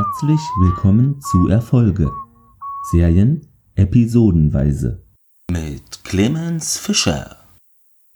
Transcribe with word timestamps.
Herzlich 0.00 0.40
willkommen 0.62 1.20
zu 1.20 1.48
Erfolge. 1.48 2.10
Serien 2.90 3.46
episodenweise. 3.74 5.02
Mit 5.50 6.04
Clemens 6.04 6.78
Fischer. 6.78 7.36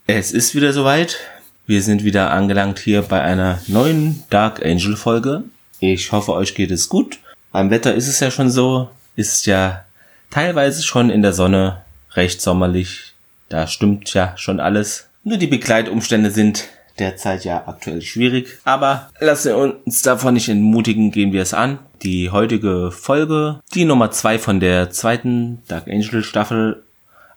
Es 0.07 0.33
ist 0.33 0.55
wieder 0.55 0.73
soweit. 0.73 1.19
Wir 1.67 1.83
sind 1.83 2.03
wieder 2.03 2.31
angelangt 2.31 2.79
hier 2.79 3.03
bei 3.03 3.21
einer 3.21 3.61
neuen 3.67 4.23
Dark 4.31 4.65
Angel 4.65 4.97
Folge. 4.97 5.45
Ich 5.79 6.11
hoffe, 6.11 6.33
euch 6.33 6.55
geht 6.55 6.71
es 6.71 6.89
gut. 6.89 7.19
Beim 7.53 7.69
Wetter 7.69 7.95
ist 7.95 8.09
es 8.09 8.19
ja 8.19 8.31
schon 8.31 8.51
so. 8.51 8.89
Ist 9.15 9.45
ja 9.45 9.85
teilweise 10.31 10.83
schon 10.83 11.11
in 11.11 11.21
der 11.21 11.35
Sonne 11.35 11.83
recht 12.15 12.41
sommerlich. 12.41 13.13
Da 13.51 13.67
stimmt 13.67 14.15
ja 14.15 14.35
schon 14.39 14.59
alles. 14.59 15.09
Nur 15.23 15.37
die 15.37 15.49
Begleitumstände 15.49 16.31
sind 16.31 16.65
derzeit 16.99 17.45
ja 17.45 17.65
aktuell 17.67 18.03
schwierig. 18.03 18.59
Aber 18.65 19.11
lassen 19.21 19.49
wir 19.49 19.57
uns 19.85 20.03
davon 20.03 20.35
nicht 20.35 20.49
entmutigen, 20.49 21.11
gehen 21.11 21.33
wir 21.33 21.43
es 21.43 21.55
an. 21.55 21.79
Die 22.03 22.31
heutige 22.31 22.91
Folge, 22.91 23.61
die 23.75 23.85
Nummer 23.85 24.11
zwei 24.11 24.39
von 24.39 24.61
der 24.61 24.91
zweiten 24.91 25.63
Dark 25.69 25.89
Angel 25.89 26.23
Staffel, 26.23 26.83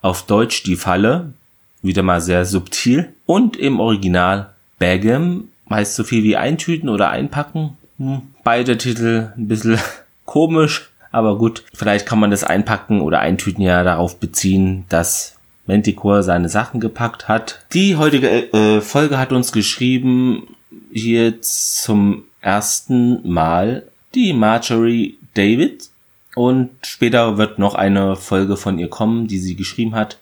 auf 0.02 0.26
Deutsch 0.26 0.64
die 0.64 0.76
Falle, 0.76 1.34
wieder 1.82 2.04
mal 2.04 2.22
sehr 2.22 2.46
subtil. 2.46 3.14
Und 3.26 3.58
im 3.58 3.80
Original 3.80 4.50
Bagam, 4.80 5.50
heißt 5.70 5.96
so 5.96 6.04
viel 6.04 6.24
wie 6.24 6.38
eintüten 6.38 6.90
oder 6.90 7.10
einpacken. 7.10 7.78
Hm, 7.98 8.22
beide 8.44 8.78
Titel 8.78 9.34
ein 9.38 9.48
bisschen 9.48 9.80
komisch, 10.26 10.90
aber 11.12 11.38
gut, 11.38 11.64
vielleicht 11.74 12.06
kann 12.06 12.20
man 12.20 12.32
das 12.32 12.44
Einpacken 12.44 13.02
oder 13.02 13.20
Eintüten 13.20 13.64
ja 13.64 13.84
darauf 13.84 14.20
beziehen, 14.20 14.86
dass 14.90 15.37
Manticore 15.68 16.24
seine 16.24 16.50
Sachen 16.50 16.80
gepackt 16.80 17.28
hat. 17.28 17.60
Die 17.74 17.96
heutige 17.98 18.54
äh, 18.54 18.82
Folge 18.82 19.18
hat 19.18 19.32
uns 19.32 19.52
geschrieben, 19.52 20.56
hier 20.92 21.42
zum 21.42 22.24
ersten 22.42 23.28
Mal 23.30 23.84
die 24.16 24.34
Marjorie 24.34 25.18
David. 25.34 25.90
Und 26.36 26.70
später 26.84 27.38
wird 27.38 27.60
noch 27.60 27.76
eine 27.76 28.16
Folge 28.16 28.58
von 28.58 28.78
ihr 28.80 28.90
kommen, 28.90 29.28
die 29.28 29.40
sie 29.40 29.56
geschrieben 29.56 29.96
hat. 29.96 30.18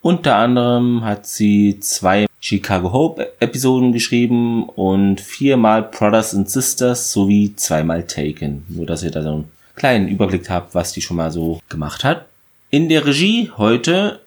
Unter 0.00 0.34
anderem 0.34 1.04
hat 1.04 1.26
sie 1.26 1.78
zwei 1.78 2.26
Chicago 2.40 2.92
Hope 2.92 3.32
Episoden 3.38 3.92
geschrieben 3.92 4.68
und 4.68 5.20
viermal 5.20 5.84
Brothers 5.84 6.34
and 6.34 6.50
Sisters 6.50 7.12
sowie 7.12 7.54
zweimal 7.54 8.04
Taken. 8.04 8.64
Nur, 8.68 8.84
dass 8.84 9.04
ihr 9.04 9.12
da 9.12 9.22
so 9.22 9.28
einen 9.28 9.44
kleinen 9.76 10.08
Überblick 10.08 10.50
habt, 10.50 10.74
was 10.74 10.92
die 10.92 11.00
schon 11.00 11.16
mal 11.16 11.30
so 11.30 11.60
gemacht 11.68 12.02
hat. 12.02 12.26
In 12.70 12.88
der 12.88 13.06
Regie 13.06 13.52
heute 13.56 14.21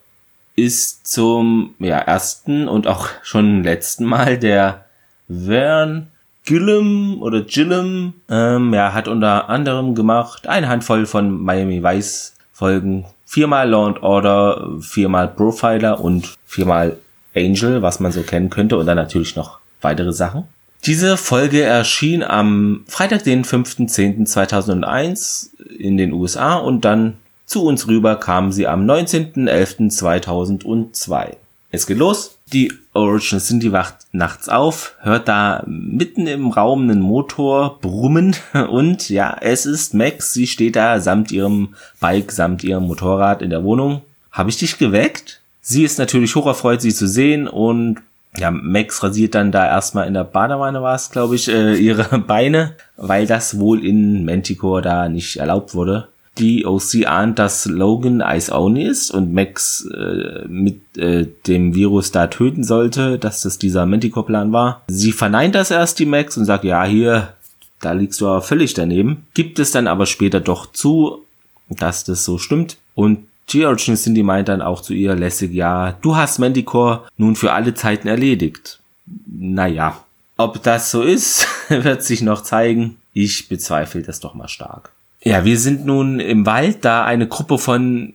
ist 0.56 1.08
zum 1.08 1.76
ja, 1.80 1.98
ersten 1.98 2.68
und 2.68 2.88
auch 2.88 3.10
schon 3.24 3.64
letzten 3.64 4.06
Mal 4.06 4.38
der 4.38 4.86
Vern 5.28 6.08
Gillum 6.46 7.22
oder 7.22 7.42
Gillum. 7.42 8.14
Ähm, 8.30 8.74
ja, 8.74 8.94
hat 8.94 9.08
unter 9.08 9.50
anderem 9.50 9.96
gemacht 9.96 10.48
eine 10.48 10.70
Handvoll 10.70 11.06
von 11.06 11.44
Miami 11.44 11.84
Vice 11.84 12.34
Folgen. 12.54 13.06
Viermal 13.26 13.70
Law 13.70 13.88
and 13.88 14.02
Order, 14.04 14.70
viermal 14.80 15.28
Profiler 15.28 16.00
und 16.00 16.36
viermal 16.46 16.96
Angel, 17.36 17.82
was 17.82 18.00
man 18.00 18.14
so 18.14 18.22
kennen 18.22 18.50
könnte. 18.50 18.78
Und 18.78 18.86
dann 18.86 18.98
natürlich 18.98 19.36
noch 19.36 19.60
weitere 19.82 20.14
Sachen. 20.14 20.44
Diese 20.86 21.18
Folge 21.18 21.64
erschien 21.64 22.24
am 22.24 22.86
Freitag, 22.88 23.24
den 23.24 23.44
5.10.2001 23.44 25.50
in 25.80 25.98
den 25.98 26.14
USA 26.14 26.54
und 26.56 26.86
dann 26.86 27.18
zu 27.46 27.64
uns 27.64 27.88
rüber 27.88 28.16
kamen 28.16 28.52
sie 28.52 28.68
am 28.68 28.86
19.11.2002. 28.86 31.38
Es 31.72 31.88
geht 31.88 31.98
los. 31.98 32.38
Die 32.54 32.72
Origin 32.94 33.40
Cindy 33.40 33.72
wacht 33.72 33.96
nachts 34.12 34.50
auf, 34.50 34.94
hört 35.02 35.28
da 35.28 35.64
mitten 35.66 36.28
im 36.28 36.52
Raum 36.52 36.84
einen 36.84 37.02
Motor 37.02 37.80
brummen 37.82 38.36
und 38.70 39.10
ja, 39.10 39.36
es 39.42 39.66
ist 39.66 39.96
Max. 39.96 40.34
Sie 40.34 40.46
steht 40.46 40.76
da 40.76 41.00
samt 41.00 41.32
ihrem 41.32 41.74
Bike, 42.00 42.32
samt 42.32 42.64
ihrem 42.64 42.86
Motorrad 42.86 43.42
in 43.42 43.50
der 43.50 43.64
Wohnung. 43.64 44.02
Habe 44.32 44.52
ich 44.52 44.58
dich 44.58 44.78
geweckt? 44.78 45.42
Sie 45.62 45.84
ist 45.84 45.98
natürlich 45.98 46.36
hocherfreut, 46.36 46.82
sie 46.82 46.94
zu 46.94 47.08
sehen 47.08 47.48
und 47.48 47.98
ja, 48.38 48.52
Max 48.52 49.02
rasiert 49.02 49.34
dann 49.34 49.52
da 49.52 49.66
erstmal 49.66 50.08
in 50.08 50.14
der 50.14 50.24
Badewanne 50.24 50.84
war 50.84 50.96
es, 50.96 51.10
glaube 51.10 51.36
ich, 51.36 51.48
äh, 51.48 51.76
ihre 51.76 52.20
Beine, 52.20 52.76
weil 52.96 53.26
das 53.26 53.60
wohl 53.60 53.84
in 53.84 54.24
Manticore 54.24 54.82
da 54.82 55.10
nicht 55.10 55.38
erlaubt 55.38 55.74
wurde 55.74 56.08
die 56.38 56.66
OC 56.66 57.06
ahnt, 57.06 57.40
dass 57.40 57.66
Logan 57.66 58.22
Ice 58.26 58.54
Only 58.54 58.84
ist 58.84 59.12
und 59.12 59.34
Max 59.34 59.88
äh, 59.94 60.46
mit 60.48 60.98
äh, 60.98 61.28
dem 61.48 61.76
Virus 61.76 62.12
da 62.12 62.28
töten 62.28 62.64
sollte, 62.64 63.18
dass 63.18 63.42
das 63.42 63.58
dieser 63.58 63.86
Manticore-Plan 63.86 64.52
war. 64.52 64.82
Sie 64.88 65.12
verneint 65.12 65.56
das 65.56 65.72
erst, 65.72 66.00
die 66.00 66.06
Max, 66.06 66.38
und 66.38 66.46
sagt, 66.46 66.64
ja, 66.64 66.84
hier, 66.84 67.34
da 67.80 67.94
liegst 67.94 68.20
du 68.20 68.28
aber 68.28 68.42
völlig 68.42 68.74
daneben. 68.74 69.26
Gibt 69.34 69.60
es 69.60 69.72
dann 69.72 69.88
aber 69.88 70.06
später 70.06 70.42
doch 70.42 70.72
zu, 70.72 71.24
dass 71.70 72.04
das 72.04 72.26
so 72.26 72.38
stimmt. 72.38 72.78
Und 72.96 73.20
Georgian 73.48 73.96
Cindy 73.96 74.24
meint 74.24 74.48
dann 74.48 74.62
auch 74.62 74.82
zu 74.82 74.94
ihr 74.94 75.16
lässig, 75.16 75.54
ja, 75.54 75.94
du 76.02 76.16
hast 76.16 76.40
Manticore 76.40 77.04
nun 77.18 77.36
für 77.36 77.54
alle 77.54 77.74
Zeiten 77.74 78.08
erledigt. 78.08 78.80
Naja, 79.28 80.04
ob 80.38 80.64
das 80.64 80.92
so 80.92 81.04
ist, 81.04 81.48
wird 81.70 82.04
sich 82.04 82.22
noch 82.22 82.42
zeigen. 82.42 82.98
Ich 83.14 83.48
bezweifle 83.48 84.02
das 84.02 84.20
doch 84.20 84.34
mal 84.34 84.48
stark. 84.50 84.92
Ja, 85.28 85.44
wir 85.44 85.58
sind 85.58 85.88
nun 85.88 86.20
im 86.20 86.46
Wald, 86.46 86.86
da 86.86 87.04
eine 87.04 87.28
Gruppe 87.28 87.58
von 87.58 88.14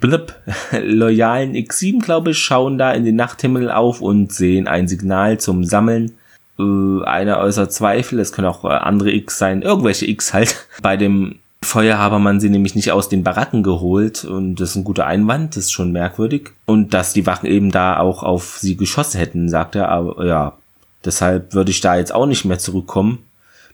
blip, 0.00 0.34
loyalen 0.82 1.52
X7, 1.52 2.02
glaube 2.02 2.30
ich, 2.30 2.38
schauen 2.38 2.78
da 2.78 2.92
in 2.92 3.04
den 3.04 3.16
Nachthimmel 3.16 3.70
auf 3.70 4.00
und 4.00 4.32
sehen 4.32 4.68
ein 4.68 4.88
Signal 4.88 5.38
zum 5.38 5.64
Sammeln. 5.64 6.12
Äh, 6.58 7.04
einer 7.04 7.40
äußert 7.40 7.74
Zweifel, 7.74 8.20
es 8.20 8.32
können 8.32 8.46
auch 8.46 8.64
äh, 8.64 8.68
andere 8.68 9.12
X 9.12 9.36
sein, 9.36 9.60
irgendwelche 9.60 10.08
X 10.08 10.32
halt. 10.32 10.66
Bei 10.82 10.96
dem 10.96 11.40
Feuer 11.60 11.98
habe 11.98 12.18
man 12.18 12.40
sie 12.40 12.48
nämlich 12.48 12.74
nicht 12.74 12.90
aus 12.90 13.10
den 13.10 13.22
Baracken 13.22 13.62
geholt 13.62 14.24
und 14.24 14.56
das 14.56 14.70
ist 14.70 14.76
ein 14.76 14.84
guter 14.84 15.06
Einwand, 15.06 15.56
das 15.56 15.64
ist 15.64 15.72
schon 15.72 15.92
merkwürdig. 15.92 16.52
Und 16.64 16.94
dass 16.94 17.12
die 17.12 17.26
Wachen 17.26 17.46
eben 17.46 17.70
da 17.70 17.98
auch 17.98 18.22
auf 18.22 18.56
sie 18.58 18.78
geschossen 18.78 19.18
hätten, 19.18 19.50
sagt 19.50 19.74
er, 19.74 19.90
aber 19.90 20.24
ja, 20.24 20.56
deshalb 21.04 21.52
würde 21.52 21.70
ich 21.70 21.82
da 21.82 21.96
jetzt 21.96 22.14
auch 22.14 22.26
nicht 22.26 22.46
mehr 22.46 22.58
zurückkommen 22.58 23.27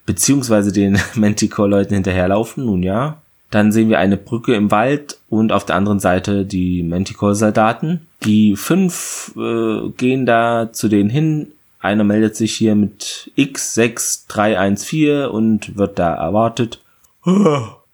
beziehungsweise 0.06 0.72
den 0.72 0.98
Manticore-Leuten 1.14 1.94
hinterherlaufen, 1.94 2.64
nun 2.64 2.82
ja. 2.82 3.20
Dann 3.50 3.72
sehen 3.72 3.88
wir 3.88 3.98
eine 4.00 4.16
Brücke 4.16 4.54
im 4.54 4.70
Wald 4.70 5.18
und 5.28 5.52
auf 5.52 5.64
der 5.64 5.76
anderen 5.76 6.00
Seite 6.00 6.44
die 6.44 6.82
Manticore-Soldaten. 6.82 8.06
Die 8.24 8.56
fünf 8.56 9.32
äh, 9.36 9.90
gehen 9.96 10.26
da 10.26 10.72
zu 10.72 10.88
denen 10.88 11.10
hin. 11.10 11.52
Einer 11.78 12.04
meldet 12.04 12.34
sich 12.34 12.54
hier 12.54 12.74
mit 12.74 13.30
X6314 13.36 15.26
und 15.26 15.76
wird 15.76 15.98
da 15.98 16.14
erwartet. 16.14 16.80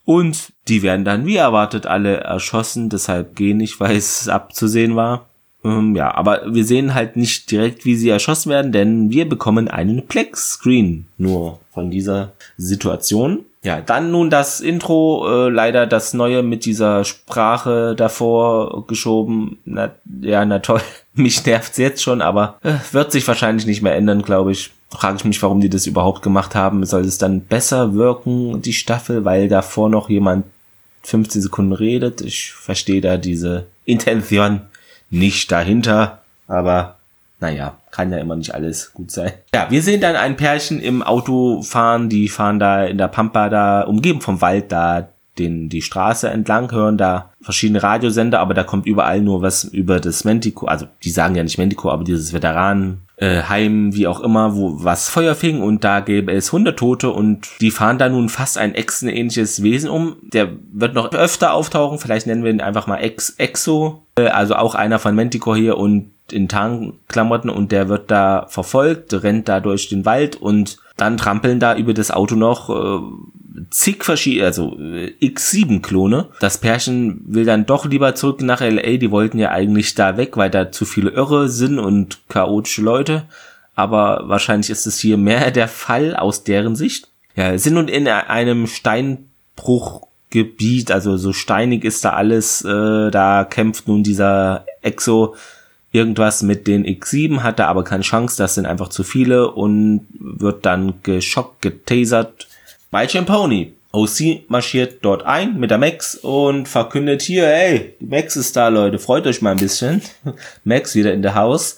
Und 0.05 0.53
die 0.67 0.83
werden 0.83 1.05
dann 1.05 1.25
wie 1.25 1.37
erwartet 1.37 1.87
alle 1.87 2.17
erschossen, 2.17 2.89
deshalb 2.89 3.37
gehen 3.37 3.59
nicht, 3.59 3.79
weil 3.79 3.95
es 3.95 4.29
abzusehen 4.29 4.97
war. 4.97 5.30
Ähm, 5.65 5.95
ja, 5.95 6.15
aber 6.15 6.43
wir 6.47 6.65
sehen 6.65 6.95
halt 6.95 7.17
nicht 7.17 7.51
direkt, 7.51 7.85
wie 7.85 7.97
sie 7.97 8.09
erschossen 8.09 8.51
werden, 8.51 8.73
denn 8.73 9.11
wir 9.11 9.29
bekommen 9.29 9.69
einen 9.69 10.07
Plex-Screen 10.07 11.07
nur 11.19 11.61
von 11.73 11.91
dieser 11.91 12.33
Situation. 12.57 13.45
Ja, 13.63 13.83
dann 13.83 14.11
nun 14.11 14.31
das 14.31 14.61
Intro, 14.61 15.29
äh, 15.29 15.51
leider 15.51 15.87
das 15.87 16.15
neue 16.15 16.43
mit 16.43 16.65
dieser 16.65 17.05
Sprache 17.05 17.95
davor 17.95 18.87
geschoben. 18.87 19.59
Na, 19.67 19.91
ja, 20.23 20.45
na 20.47 20.61
toll, 20.61 20.81
mich 21.15 21.45
nervt's 21.45 21.77
jetzt 21.77 22.03
schon, 22.03 22.23
aber 22.23 22.59
äh, 22.63 22.75
wird 22.93 23.13
sich 23.13 23.29
wahrscheinlich 23.29 23.67
nicht 23.67 23.83
mehr 23.83 23.97
ändern, 23.97 24.23
glaube 24.23 24.53
ich. 24.53 24.71
Frage 24.89 25.19
ich 25.19 25.25
mich, 25.25 25.43
warum 25.43 25.61
die 25.61 25.69
das 25.69 25.87
überhaupt 25.87 26.23
gemacht 26.23 26.55
haben. 26.55 26.85
Soll 26.87 27.03
es 27.03 27.19
dann 27.19 27.43
besser 27.43 27.95
wirken, 27.95 28.63
die 28.63 28.73
Staffel, 28.73 29.25
weil 29.25 29.49
davor 29.49 29.91
noch 29.91 30.09
jemand 30.09 30.47
15 31.03 31.43
Sekunden 31.43 31.73
redet? 31.73 32.23
Ich 32.23 32.53
verstehe 32.53 33.01
da 33.03 33.19
diese 33.19 33.67
Intention 33.85 34.63
nicht 35.11 35.53
dahinter, 35.53 36.21
aber 36.47 36.97
naja, 37.41 37.77
kann 37.91 38.13
ja 38.13 38.19
immer 38.19 38.37
nicht 38.37 38.55
alles 38.55 38.93
gut 38.93 39.11
sein. 39.11 39.33
Ja, 39.55 39.71
wir 39.71 39.83
sehen 39.83 40.01
dann 40.01 40.17
ein 40.17 40.37
Pärchen 40.37 40.81
im 40.81 41.03
Auto 41.03 41.63
fahren, 41.63 42.09
die 42.09 42.29
fahren 42.29 42.59
da 42.59 42.85
in 42.85 42.99
der 42.99 43.09
Pampa 43.09 43.49
da, 43.49 43.83
umgeben 43.83 44.21
vom 44.21 44.41
Wald 44.41 44.71
da 44.73 45.09
den, 45.41 45.69
die 45.69 45.83
Straße 45.83 46.29
entlang, 46.29 46.71
hören 46.71 46.99
da 46.99 47.31
verschiedene 47.41 47.83
Radiosender, 47.83 48.41
aber 48.41 48.55
da 48.55 48.65
kommt 48.65 48.87
überall 48.87 49.21
nur 49.21 49.43
was 49.43 49.65
über 49.65 49.99
das 50.01 50.25
Mentico, 50.25 50.67
also 50.67 50.87
die 51.03 51.11
sagen 51.11 51.35
ja 51.35 51.43
nicht 51.43 51.59
Mentico, 51.59 51.91
aber 51.91 52.05
dieses 52.05 52.33
Veteranen 52.33 53.03
äh, 53.17 53.43
wie 53.93 54.07
auch 54.07 54.21
immer, 54.21 54.57
wo 54.57 54.83
was 54.83 55.09
Feuer 55.09 55.35
fing 55.35 55.61
und 55.61 55.85
da 55.85 56.01
gäbe 56.01 56.33
es 56.33 56.49
100 56.49 56.79
Tote 56.79 57.11
und 57.11 57.49
die 57.61 57.71
fahren 57.71 57.99
da 57.99 58.09
nun 58.09 58.31
fast 58.31 58.57
ein 58.57 58.75
Echsen-ähnliches 58.75 59.63
Wesen 59.63 59.91
um. 59.91 60.17
Der 60.23 60.49
wird 60.73 60.95
noch 60.95 61.13
öfter 61.13 61.53
auftauchen, 61.53 61.99
vielleicht 61.99 62.27
nennen 62.27 62.45
wir 62.45 62.51
ihn 62.51 62.63
einfach 62.63 62.87
mal 62.87 62.97
Ex 62.97 63.35
Exo, 63.37 64.07
äh, 64.17 64.29
also 64.29 64.57
auch 64.57 64.75
einer 64.75 64.99
von 64.99 65.15
Manticore 65.15 65.59
hier 65.59 65.77
und 65.77 66.13
in 66.33 66.49
Tarnklamotten 66.49 67.51
und 67.51 67.73
der 67.73 67.89
wird 67.89 68.11
da 68.11 68.47
verfolgt, 68.49 69.13
rennt 69.23 69.49
da 69.49 69.61
durch 69.61 69.89
den 69.89 70.05
Wald 70.05 70.37
und 70.37 70.79
dann 70.97 71.17
trampeln 71.17 71.61
da 71.61 71.77
über 71.77 71.93
das 71.93 72.11
Auto 72.11 72.37
noch 72.37 72.71
äh, 72.71 73.03
zig 73.71 74.05
verschiedene, 74.05 74.47
also 74.47 74.79
äh, 74.79 75.13
X7-Klone. 75.21 76.29
Das 76.41 76.59
Pärchen 76.59 77.21
will 77.27 77.45
dann 77.45 77.67
doch 77.67 77.87
lieber 77.87 78.15
zurück 78.15 78.43
nach 78.43 78.61
LA. 78.61 78.97
Die 78.97 79.11
wollten 79.11 79.39
ja 79.39 79.51
eigentlich 79.51 79.95
da 79.95 80.17
weg, 80.17 80.37
weil 80.37 80.51
da 80.51 80.73
zu 80.73 80.85
viele 80.85 81.11
Irre 81.11 81.49
sind 81.49 81.79
und 81.79 82.19
chaotische 82.29 82.83
Leute. 82.83 83.25
Aber 83.75 84.29
wahrscheinlich 84.29 84.71
ist 84.71 84.87
es 84.87 84.99
hier 84.99 85.17
mehr 85.17 85.51
der 85.51 85.69
Fall 85.69 86.17
aus 86.17 86.45
deren 86.45 86.77
Sicht. 86.77 87.09
Ja, 87.37 87.57
sind 87.57 87.75
nun 87.75 87.89
in 87.89 88.09
einem 88.09 88.67
Steinbruchgebiet, 88.67 90.91
also 90.91 91.17
so 91.17 91.33
steinig 91.33 91.85
ist 91.85 92.05
da 92.05 92.11
alles, 92.11 92.65
äh, 92.65 93.11
da 93.11 93.45
kämpft 93.45 93.89
nun 93.89 94.03
dieser 94.03 94.67
Exo 94.83 95.37
irgendwas 95.93 96.43
mit 96.43 96.67
den 96.67 96.85
X7, 96.85 97.43
hat 97.43 97.59
da 97.59 97.69
aber 97.69 97.85
keine 97.85 98.03
Chance, 98.03 98.37
das 98.37 98.55
sind 98.55 98.67
einfach 98.67 98.89
zu 98.89 99.03
viele 99.03 99.51
und 99.51 100.07
wird 100.19 100.67
dann 100.67 100.95
geschockt, 101.03 101.63
getasert 101.63 102.47
bei 102.91 103.09
Champoni. 103.09 103.75
OC 103.93 104.49
marschiert 104.49 104.99
dort 105.03 105.25
ein 105.25 105.59
mit 105.59 105.71
der 105.71 105.79
Max 105.79 106.15
und 106.15 106.69
verkündet 106.69 107.23
hier, 107.23 107.47
hey, 107.47 107.95
Max 107.99 108.37
ist 108.37 108.55
da, 108.57 108.69
Leute, 108.69 109.01
freut 109.01 109.27
euch 109.27 109.43
mal 109.43 109.51
ein 109.51 109.59
bisschen. 109.59 110.01
Max 110.65 110.95
wieder 110.95 111.13
in 111.13 111.23
der 111.23 111.35
Haus. 111.35 111.77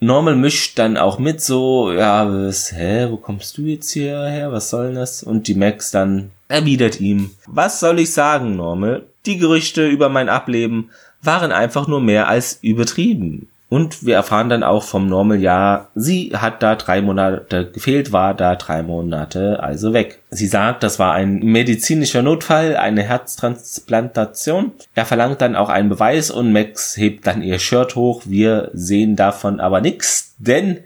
Normal 0.00 0.34
mischt 0.34 0.80
dann 0.80 0.96
auch 0.96 1.20
mit 1.20 1.40
so, 1.40 1.92
ja, 1.92 2.28
was, 2.28 2.72
hä, 2.72 3.06
wo 3.08 3.18
kommst 3.18 3.56
du 3.56 3.62
jetzt 3.62 3.92
hierher, 3.92 4.50
was 4.50 4.70
soll 4.70 4.86
denn 4.86 4.96
das? 4.96 5.22
Und 5.22 5.46
die 5.46 5.54
Max 5.54 5.92
dann 5.92 6.32
erwidert 6.48 7.00
ihm, 7.00 7.30
was 7.46 7.78
soll 7.78 8.00
ich 8.00 8.12
sagen, 8.12 8.56
Normal? 8.56 9.04
Die 9.26 9.38
Gerüchte 9.38 9.86
über 9.86 10.08
mein 10.08 10.28
Ableben 10.28 10.90
waren 11.22 11.52
einfach 11.52 11.86
nur 11.86 12.00
mehr 12.00 12.26
als 12.26 12.58
übertrieben. 12.62 13.48
Und 13.72 14.04
wir 14.04 14.16
erfahren 14.16 14.50
dann 14.50 14.64
auch 14.64 14.82
vom 14.82 15.06
Normal, 15.06 15.40
ja, 15.40 15.88
sie 15.94 16.32
hat 16.36 16.62
da 16.62 16.76
drei 16.76 17.00
Monate 17.00 17.70
gefehlt, 17.70 18.12
war 18.12 18.34
da 18.34 18.54
drei 18.54 18.82
Monate 18.82 19.62
also 19.62 19.94
weg. 19.94 20.20
Sie 20.28 20.46
sagt, 20.46 20.82
das 20.82 20.98
war 20.98 21.14
ein 21.14 21.36
medizinischer 21.38 22.20
Notfall, 22.20 22.76
eine 22.76 23.02
Herztransplantation. 23.02 24.72
Er 24.94 25.06
verlangt 25.06 25.40
dann 25.40 25.56
auch 25.56 25.70
einen 25.70 25.88
Beweis 25.88 26.30
und 26.30 26.52
Max 26.52 26.98
hebt 26.98 27.26
dann 27.26 27.40
ihr 27.40 27.58
Shirt 27.58 27.96
hoch. 27.96 28.24
Wir 28.26 28.70
sehen 28.74 29.16
davon 29.16 29.58
aber 29.58 29.80
nichts, 29.80 30.34
denn 30.36 30.80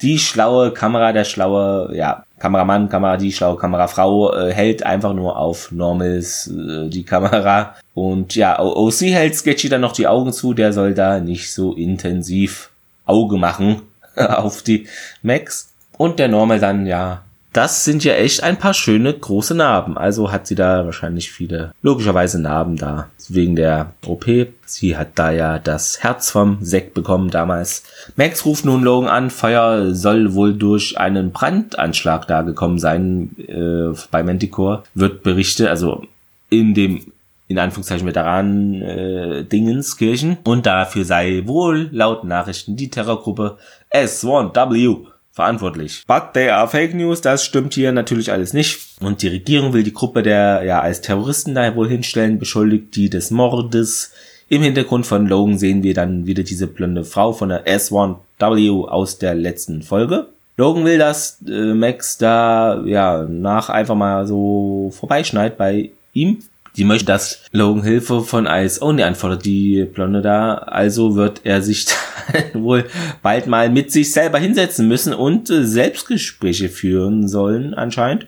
die 0.00 0.20
schlaue 0.20 0.70
Kamera, 0.70 1.12
der 1.12 1.24
schlaue, 1.24 1.96
ja, 1.96 2.22
Kameramann, 2.40 2.88
Kamera, 2.88 3.18
die 3.18 3.32
schlaue 3.32 3.58
Kamerafrau 3.58 4.32
äh, 4.34 4.52
hält 4.52 4.82
einfach 4.82 5.12
nur 5.12 5.36
auf 5.36 5.70
Normals 5.70 6.48
äh, 6.48 6.88
die 6.88 7.04
Kamera. 7.04 7.76
Und 7.94 8.34
ja, 8.34 8.58
OC 8.58 9.02
hält 9.02 9.36
Sketchy 9.36 9.68
dann 9.68 9.82
noch 9.82 9.92
die 9.92 10.08
Augen 10.08 10.32
zu, 10.32 10.54
der 10.54 10.72
soll 10.72 10.94
da 10.94 11.20
nicht 11.20 11.52
so 11.52 11.74
intensiv 11.74 12.70
Auge 13.04 13.36
machen 13.36 13.82
auf 14.16 14.62
die 14.62 14.88
Max. 15.22 15.72
Und 15.98 16.18
der 16.18 16.28
Normal 16.28 16.58
dann, 16.58 16.86
ja, 16.86 17.22
das 17.52 17.84
sind 17.84 18.04
ja 18.04 18.14
echt 18.14 18.42
ein 18.42 18.58
paar 18.58 18.74
schöne 18.74 19.12
große 19.12 19.54
Narben. 19.54 19.98
Also 19.98 20.30
hat 20.30 20.46
sie 20.46 20.54
da 20.54 20.84
wahrscheinlich 20.84 21.32
viele, 21.32 21.72
logischerweise 21.82 22.40
Narben 22.40 22.76
da, 22.76 23.08
wegen 23.28 23.56
der 23.56 23.92
OP. 24.06 24.26
Sie 24.66 24.96
hat 24.96 25.08
da 25.16 25.32
ja 25.32 25.58
das 25.58 26.02
Herz 26.02 26.30
vom 26.30 26.58
Sekt 26.60 26.94
bekommen 26.94 27.30
damals. 27.30 27.82
Max 28.16 28.44
ruft 28.44 28.64
nun 28.64 28.82
Logan 28.82 29.08
an, 29.08 29.30
Feuer 29.30 29.94
soll 29.94 30.34
wohl 30.34 30.54
durch 30.54 30.96
einen 30.98 31.32
Brandanschlag 31.32 32.26
da 32.28 32.42
gekommen 32.42 32.78
sein 32.78 33.34
äh, 33.38 33.96
bei 34.10 34.22
Manticore. 34.22 34.84
Wird 34.94 35.22
berichtet, 35.22 35.68
also 35.68 36.04
in 36.50 36.74
dem 36.74 37.00
in 37.48 37.58
Anführungszeichen 37.58 38.06
Veteranen 38.06 38.80
äh, 38.80 39.42
Dingenskirchen 39.42 40.38
und 40.44 40.66
dafür 40.66 41.04
sei 41.04 41.42
wohl 41.46 41.88
laut 41.90 42.22
Nachrichten 42.22 42.76
die 42.76 42.90
Terrorgruppe 42.90 43.58
S1W 43.92 45.09
verantwortlich. 45.40 46.04
But 46.06 46.34
they 46.34 46.50
are 46.50 46.68
fake 46.68 46.94
news, 46.94 47.22
das 47.22 47.44
stimmt 47.44 47.72
hier 47.74 47.92
natürlich 47.92 48.30
alles 48.30 48.52
nicht. 48.52 48.78
Und 49.00 49.22
die 49.22 49.28
Regierung 49.28 49.72
will 49.72 49.82
die 49.82 49.94
Gruppe 49.94 50.22
der 50.22 50.62
ja 50.64 50.80
als 50.80 51.00
Terroristen 51.00 51.54
daher 51.54 51.76
wohl 51.76 51.88
hinstellen, 51.88 52.38
beschuldigt 52.38 52.94
die 52.94 53.08
des 53.08 53.30
Mordes. 53.30 54.12
Im 54.48 54.62
Hintergrund 54.62 55.06
von 55.06 55.26
Logan 55.26 55.58
sehen 55.58 55.82
wir 55.82 55.94
dann 55.94 56.26
wieder 56.26 56.42
diese 56.42 56.66
blonde 56.66 57.04
Frau 57.04 57.32
von 57.32 57.48
der 57.48 57.66
S1W 57.66 58.86
aus 58.86 59.18
der 59.18 59.34
letzten 59.34 59.82
Folge. 59.82 60.26
Logan 60.56 60.84
will, 60.84 60.98
dass 60.98 61.38
äh, 61.48 61.72
Max 61.72 62.18
da 62.18 62.82
ja 62.84 63.24
nach 63.24 63.70
einfach 63.70 63.94
mal 63.94 64.26
so 64.26 64.92
vorbeischneit 64.94 65.56
bei 65.56 65.90
ihm 66.12 66.40
die 66.76 66.84
möchte, 66.84 67.06
dass 67.06 67.42
Logan 67.52 67.82
Hilfe 67.82 68.22
von 68.22 68.46
Ice 68.46 68.82
Only 68.82 69.02
anfordert, 69.02 69.44
die 69.44 69.84
Blonde 69.84 70.22
da. 70.22 70.54
Also 70.54 71.16
wird 71.16 71.40
er 71.44 71.62
sich 71.62 71.86
wohl 72.52 72.86
bald 73.22 73.46
mal 73.46 73.70
mit 73.70 73.90
sich 73.90 74.12
selber 74.12 74.38
hinsetzen 74.38 74.86
müssen 74.86 75.12
und 75.12 75.50
äh, 75.50 75.64
Selbstgespräche 75.64 76.68
führen 76.68 77.28
sollen, 77.28 77.74
anscheinend. 77.74 78.26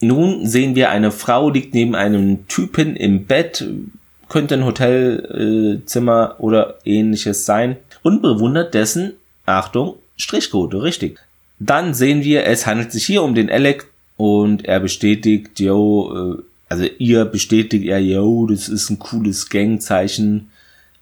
Nun 0.00 0.46
sehen 0.46 0.74
wir 0.74 0.90
eine 0.90 1.10
Frau 1.10 1.50
liegt 1.50 1.74
neben 1.74 1.94
einem 1.94 2.48
Typen 2.48 2.96
im 2.96 3.26
Bett, 3.26 3.66
könnte 4.28 4.54
ein 4.54 4.64
Hotelzimmer 4.64 6.36
äh, 6.38 6.42
oder 6.42 6.78
ähnliches 6.84 7.44
sein 7.44 7.76
und 8.02 8.22
bewundert 8.22 8.72
dessen, 8.72 9.12
Achtung, 9.44 9.96
Strichcode, 10.16 10.74
richtig. 10.76 11.18
Dann 11.58 11.92
sehen 11.92 12.24
wir, 12.24 12.46
es 12.46 12.66
handelt 12.66 12.92
sich 12.92 13.04
hier 13.04 13.22
um 13.22 13.34
den 13.34 13.50
Alec 13.50 13.86
und 14.16 14.64
er 14.64 14.80
bestätigt, 14.80 15.60
yo, 15.60 16.38
äh, 16.38 16.42
also 16.70 16.84
ihr 16.98 17.24
bestätigt 17.26 17.84
er, 17.86 17.98
yo, 17.98 18.46
das 18.46 18.68
ist 18.68 18.88
ein 18.90 18.98
cooles 19.00 19.50
Gangzeichen, 19.50 20.50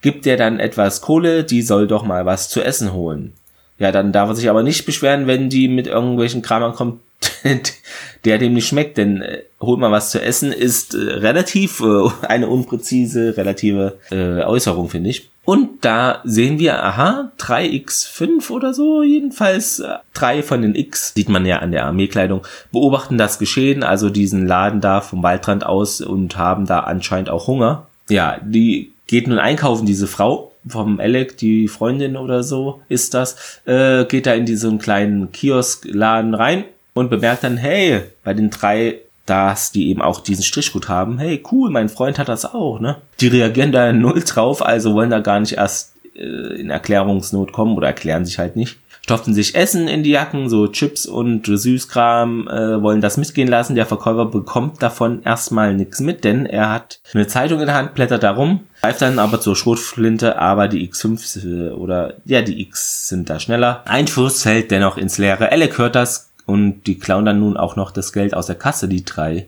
gibt 0.01 0.25
er 0.25 0.35
dann 0.35 0.59
etwas 0.59 0.99
Kohle, 0.99 1.43
die 1.43 1.61
soll 1.61 1.87
doch 1.87 2.03
mal 2.03 2.25
was 2.25 2.49
zu 2.49 2.61
essen 2.61 2.91
holen. 2.91 3.33
Ja, 3.79 3.91
dann 3.93 4.11
darf 4.11 4.29
er 4.29 4.35
sich 4.35 4.49
aber 4.49 4.61
nicht 4.61 4.85
beschweren, 4.85 5.25
wenn 5.25 5.49
die 5.49 5.69
mit 5.69 5.87
irgendwelchen 5.87 6.41
Kramern 6.41 6.73
kommt, 6.73 6.99
der 8.25 8.37
dem 8.37 8.53
nicht 8.53 8.67
schmeckt, 8.67 8.97
denn 8.97 9.21
äh, 9.21 9.43
holt 9.61 9.79
mal 9.79 9.91
was 9.91 10.11
zu 10.11 10.21
essen 10.21 10.51
ist 10.51 10.93
äh, 10.93 10.97
relativ 10.97 11.81
äh, 11.81 12.09
eine 12.27 12.47
unpräzise, 12.47 13.35
relative 13.37 13.97
äh, 14.11 14.43
Äußerung, 14.43 14.89
finde 14.89 15.09
ich. 15.09 15.29
Und 15.45 15.83
da 15.83 16.21
sehen 16.25 16.59
wir, 16.59 16.83
aha, 16.83 17.31
3x5 17.39 18.51
oder 18.51 18.73
so, 18.73 19.01
jedenfalls 19.01 19.79
äh, 19.79 19.95
drei 20.13 20.43
von 20.43 20.61
den 20.61 20.75
X, 20.75 21.13
sieht 21.15 21.29
man 21.29 21.45
ja 21.45 21.57
an 21.57 21.71
der 21.71 21.85
Armeekleidung, 21.85 22.45
beobachten 22.71 23.17
das 23.17 23.39
Geschehen, 23.39 23.83
also 23.83 24.09
diesen 24.09 24.45
Laden 24.45 24.81
da 24.81 25.01
vom 25.01 25.23
Waldrand 25.23 25.65
aus 25.65 26.01
und 26.01 26.37
haben 26.37 26.67
da 26.67 26.81
anscheinend 26.81 27.29
auch 27.29 27.47
Hunger. 27.47 27.87
Ja, 28.09 28.37
die 28.43 28.91
geht 29.07 29.27
nun 29.27 29.39
einkaufen, 29.39 29.85
diese 29.85 30.07
Frau 30.07 30.48
vom 30.67 30.99
Alec, 30.99 31.37
die 31.37 31.67
Freundin 31.67 32.17
oder 32.17 32.43
so 32.43 32.81
ist 32.89 33.13
das, 33.13 33.61
äh, 33.65 34.05
geht 34.05 34.25
da 34.25 34.33
in 34.33 34.45
diesen 34.45 34.79
kleinen 34.79 35.31
Kioskladen 35.31 36.33
rein 36.33 36.65
und 36.93 37.09
bemerkt 37.09 37.43
dann, 37.43 37.57
hey, 37.57 38.01
bei 38.23 38.33
den 38.33 38.49
drei, 38.49 38.99
dass 39.25 39.71
die 39.71 39.89
eben 39.89 40.01
auch 40.01 40.21
diesen 40.21 40.43
Strichgut 40.43 40.89
haben, 40.89 41.19
hey, 41.19 41.41
cool, 41.51 41.69
mein 41.69 41.89
Freund 41.89 42.19
hat 42.19 42.29
das 42.29 42.45
auch, 42.45 42.79
ne? 42.79 42.97
Die 43.19 43.27
reagieren 43.27 43.71
da 43.71 43.93
null 43.93 44.23
drauf, 44.23 44.65
also 44.65 44.93
wollen 44.93 45.11
da 45.11 45.19
gar 45.19 45.39
nicht 45.39 45.53
erst 45.53 45.93
äh, 46.15 46.59
in 46.59 46.69
Erklärungsnot 46.69 47.53
kommen 47.53 47.77
oder 47.77 47.87
erklären 47.87 48.25
sich 48.25 48.39
halt 48.39 48.55
nicht. 48.55 48.78
Stopfen 49.09 49.33
sich 49.33 49.55
Essen 49.55 49.87
in 49.87 50.03
die 50.03 50.11
Jacken, 50.11 50.49
so 50.49 50.67
Chips 50.67 51.07
und 51.07 51.47
Süßkram, 51.47 52.47
äh, 52.47 52.79
wollen 52.79 53.01
das 53.01 53.17
mitgehen 53.17 53.47
lassen. 53.47 53.73
Der 53.73 53.87
Verkäufer 53.87 54.25
bekommt 54.25 54.83
davon 54.83 55.23
erstmal 55.23 55.73
nichts 55.73 55.99
mit, 55.99 56.23
denn 56.23 56.45
er 56.45 56.71
hat 56.71 56.99
eine 57.15 57.25
Zeitung 57.25 57.59
in 57.59 57.65
der 57.65 57.73
Hand, 57.73 57.95
blättert 57.95 58.21
darum, 58.21 58.67
greift 58.83 59.01
dann 59.01 59.17
aber 59.17 59.41
zur 59.41 59.55
Schrotflinte, 59.55 60.37
aber 60.37 60.67
die 60.67 60.87
X5 60.87 61.43
äh, 61.43 61.71
oder 61.71 62.17
ja, 62.23 62.43
die 62.43 62.61
X 62.61 63.07
sind 63.09 63.31
da 63.31 63.39
schneller. 63.39 63.81
Ein 63.85 64.05
Schuss 64.05 64.43
fällt 64.43 64.69
dennoch 64.69 64.95
ins 64.95 65.17
Leere. 65.17 65.51
Alec 65.51 65.79
hört 65.79 65.95
das, 65.95 66.29
und 66.45 66.83
die 66.83 66.99
klauen 66.99 67.25
dann 67.25 67.39
nun 67.39 67.57
auch 67.57 67.75
noch 67.75 67.89
das 67.89 68.13
Geld 68.13 68.35
aus 68.35 68.45
der 68.45 68.57
Kasse, 68.57 68.87
die 68.87 69.05
drei. 69.05 69.47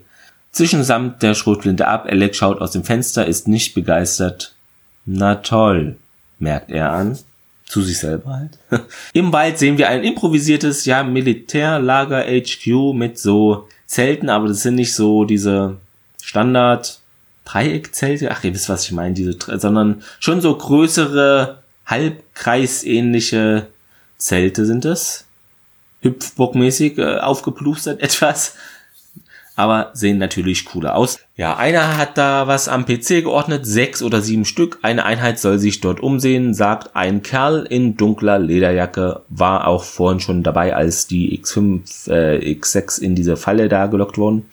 Zwischen 0.50 0.84
samt 0.84 1.22
der 1.22 1.36
Schrotflinte 1.36 1.88
ab, 1.88 2.08
Alec 2.10 2.36
schaut 2.36 2.62
aus 2.62 2.72
dem 2.72 2.84
Fenster, 2.84 3.28
ist 3.28 3.48
nicht 3.48 3.76
begeistert. 3.76 4.56
Na 5.06 5.36
toll, 5.36 5.98
merkt 6.40 6.72
er 6.72 6.94
an. 6.94 7.20
Zu 7.72 7.82
sich 7.82 8.00
selber 8.00 8.38
halt. 8.38 8.58
Im 9.14 9.32
Wald 9.32 9.58
sehen 9.58 9.78
wir 9.78 9.88
ein 9.88 10.04
improvisiertes, 10.04 10.84
ja, 10.84 11.04
Militärlager 11.04 12.26
HQ 12.26 12.94
mit 12.94 13.18
so 13.18 13.70
Zelten, 13.86 14.28
aber 14.28 14.50
das 14.50 14.64
sind 14.64 14.76
nicht 14.76 14.94
so 14.94 15.24
diese 15.24 15.78
Standard 16.22 17.00
Dreieckzelte. 17.46 18.30
Ach, 18.30 18.44
ihr 18.44 18.54
wisst, 18.54 18.68
was 18.68 18.84
ich 18.84 18.92
meine, 18.92 19.14
diese, 19.14 19.38
sondern 19.58 20.04
schon 20.20 20.42
so 20.42 20.54
größere, 20.54 21.60
halbkreisähnliche 21.86 23.68
Zelte 24.18 24.66
sind 24.66 24.84
es. 24.84 25.24
Hüpfbockmäßig 26.02 26.98
äh, 26.98 27.20
aufgeplustert 27.20 28.00
etwas. 28.04 28.56
Aber 29.62 29.92
sehen 29.94 30.18
natürlich 30.18 30.66
cooler 30.66 30.96
aus. 30.96 31.20
Ja, 31.36 31.56
einer 31.56 31.96
hat 31.96 32.18
da 32.18 32.48
was 32.48 32.68
am 32.68 32.84
PC 32.84 33.22
geordnet, 33.22 33.64
sechs 33.64 34.02
oder 34.02 34.20
sieben 34.20 34.44
Stück. 34.44 34.80
Eine 34.82 35.06
Einheit 35.06 35.38
soll 35.38 35.60
sich 35.60 35.82
dort 35.82 36.00
umsehen, 36.00 36.56
sagt 36.56 36.96
ein 36.96 37.22
Kerl 37.22 37.68
in 37.70 37.96
dunkler 37.96 38.40
Lederjacke, 38.40 39.22
war 39.30 39.68
auch 39.68 39.84
vorhin 39.84 40.20
schon 40.20 40.42
dabei, 40.42 40.76
als 40.76 41.06
die 41.06 41.40
X5, 41.40 42.10
äh, 42.10 42.56
X6 42.56 43.00
in 43.00 43.14
diese 43.14 43.38
Falle 43.38 43.70
da 43.70 43.86
gelockt 43.86 44.18
wurden. 44.18 44.48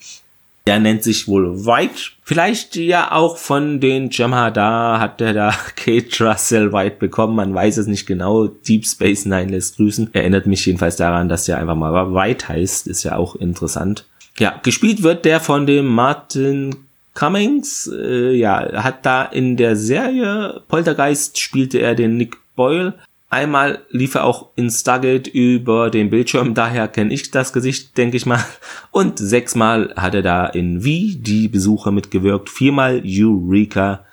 Der 0.67 0.79
nennt 0.79 1.01
sich 1.01 1.27
wohl 1.27 1.65
White. 1.65 2.11
Vielleicht 2.21 2.75
ja 2.75 3.11
auch 3.11 3.37
von 3.37 3.79
den 3.79 4.11
da 4.11 4.99
hat 4.99 5.21
er 5.21 5.33
da 5.33 5.55
Kate 5.75 6.23
Russell 6.23 6.71
White 6.71 6.97
bekommen. 6.99 7.35
Man 7.35 7.55
weiß 7.55 7.77
es 7.77 7.87
nicht 7.87 8.05
genau. 8.05 8.45
Deep 8.45 8.85
Space 8.85 9.25
Nine 9.25 9.49
lässt 9.53 9.77
grüßen. 9.77 10.13
Erinnert 10.13 10.45
mich 10.45 10.63
jedenfalls 10.67 10.97
daran, 10.97 11.29
dass 11.29 11.45
der 11.45 11.57
einfach 11.57 11.73
mal 11.73 12.13
White 12.13 12.47
heißt. 12.47 12.85
Ist 12.85 13.01
ja 13.01 13.15
auch 13.15 13.35
interessant. 13.35 14.05
Ja, 14.39 14.57
gespielt 14.63 15.03
wird 15.03 15.25
der 15.25 15.41
von 15.41 15.65
dem 15.65 15.85
Martin 15.85 16.75
Cummings. 17.13 17.91
Äh, 17.93 18.31
ja, 18.35 18.83
hat 18.83 19.05
da 19.05 19.23
in 19.23 19.57
der 19.57 19.75
Serie 19.75 20.61
Poltergeist 20.69 21.37
spielte 21.39 21.79
er 21.79 21.93
den 21.93 22.15
Nick 22.15 22.37
Boyle. 22.55 22.93
Einmal 23.29 23.79
lief 23.91 24.15
er 24.15 24.23
auch 24.23 24.47
in 24.55 24.71
Stargate 24.71 25.27
über 25.27 25.91
den 25.91 26.09
Bildschirm, 26.09 26.55
daher 26.55 26.87
kenne 26.87 27.13
ich 27.13 27.29
das 27.29 27.53
Gesicht, 27.53 27.95
denke 27.95 28.17
ich 28.17 28.25
mal. 28.25 28.43
Und 28.91 29.19
sechsmal 29.19 29.93
hat 29.95 30.15
er 30.15 30.23
da 30.23 30.47
in 30.47 30.83
Wie 30.83 31.15
die 31.15 31.47
Besucher 31.47 31.91
mitgewirkt, 31.91 32.49
viermal 32.49 33.03
Eureka 33.05 34.03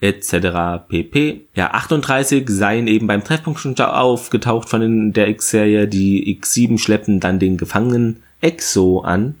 etc. 0.00 0.86
pp. 0.88 1.42
Ja, 1.54 1.72
38 1.72 2.48
seien 2.48 2.86
eben 2.86 3.06
beim 3.06 3.24
Treffpunkt 3.24 3.60
schon 3.60 3.78
aufgetaucht 3.78 4.68
von 4.68 5.12
der 5.12 5.28
X-Serie. 5.28 5.86
Die 5.86 6.40
X7 6.40 6.78
schleppten 6.78 7.20
dann 7.20 7.38
den 7.38 7.58
Gefangenen 7.58 8.22
Exo 8.40 9.00
an. 9.00 9.34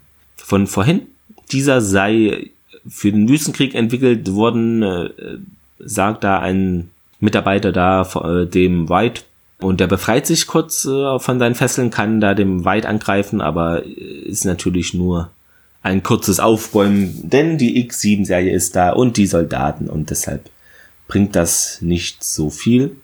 Von 0.52 0.66
vorhin. 0.66 1.06
Dieser 1.50 1.80
sei 1.80 2.50
für 2.86 3.10
den 3.10 3.26
Wüstenkrieg 3.26 3.74
entwickelt 3.74 4.34
worden, 4.34 4.82
äh, 4.82 5.08
sagt 5.78 6.24
da 6.24 6.40
ein 6.40 6.90
Mitarbeiter 7.20 7.72
da, 7.72 8.02
äh, 8.02 8.44
dem 8.44 8.90
White. 8.90 9.22
Und 9.60 9.80
der 9.80 9.86
befreit 9.86 10.26
sich 10.26 10.46
kurz 10.46 10.84
äh, 10.84 11.18
von 11.18 11.38
seinen 11.38 11.54
Fesseln, 11.54 11.88
kann 11.88 12.20
da 12.20 12.34
dem 12.34 12.66
White 12.66 12.86
angreifen, 12.86 13.40
aber 13.40 13.82
ist 13.82 14.44
natürlich 14.44 14.92
nur 14.92 15.30
ein 15.82 16.02
kurzes 16.02 16.38
Aufbäumen, 16.38 17.30
denn 17.30 17.56
die 17.56 17.88
X7-Serie 17.88 18.52
ist 18.52 18.76
da 18.76 18.90
und 18.90 19.16
die 19.16 19.26
Soldaten 19.26 19.88
und 19.88 20.10
deshalb 20.10 20.50
bringt 21.08 21.34
das 21.34 21.80
nicht 21.80 22.22
so 22.22 22.50
viel. 22.50 22.96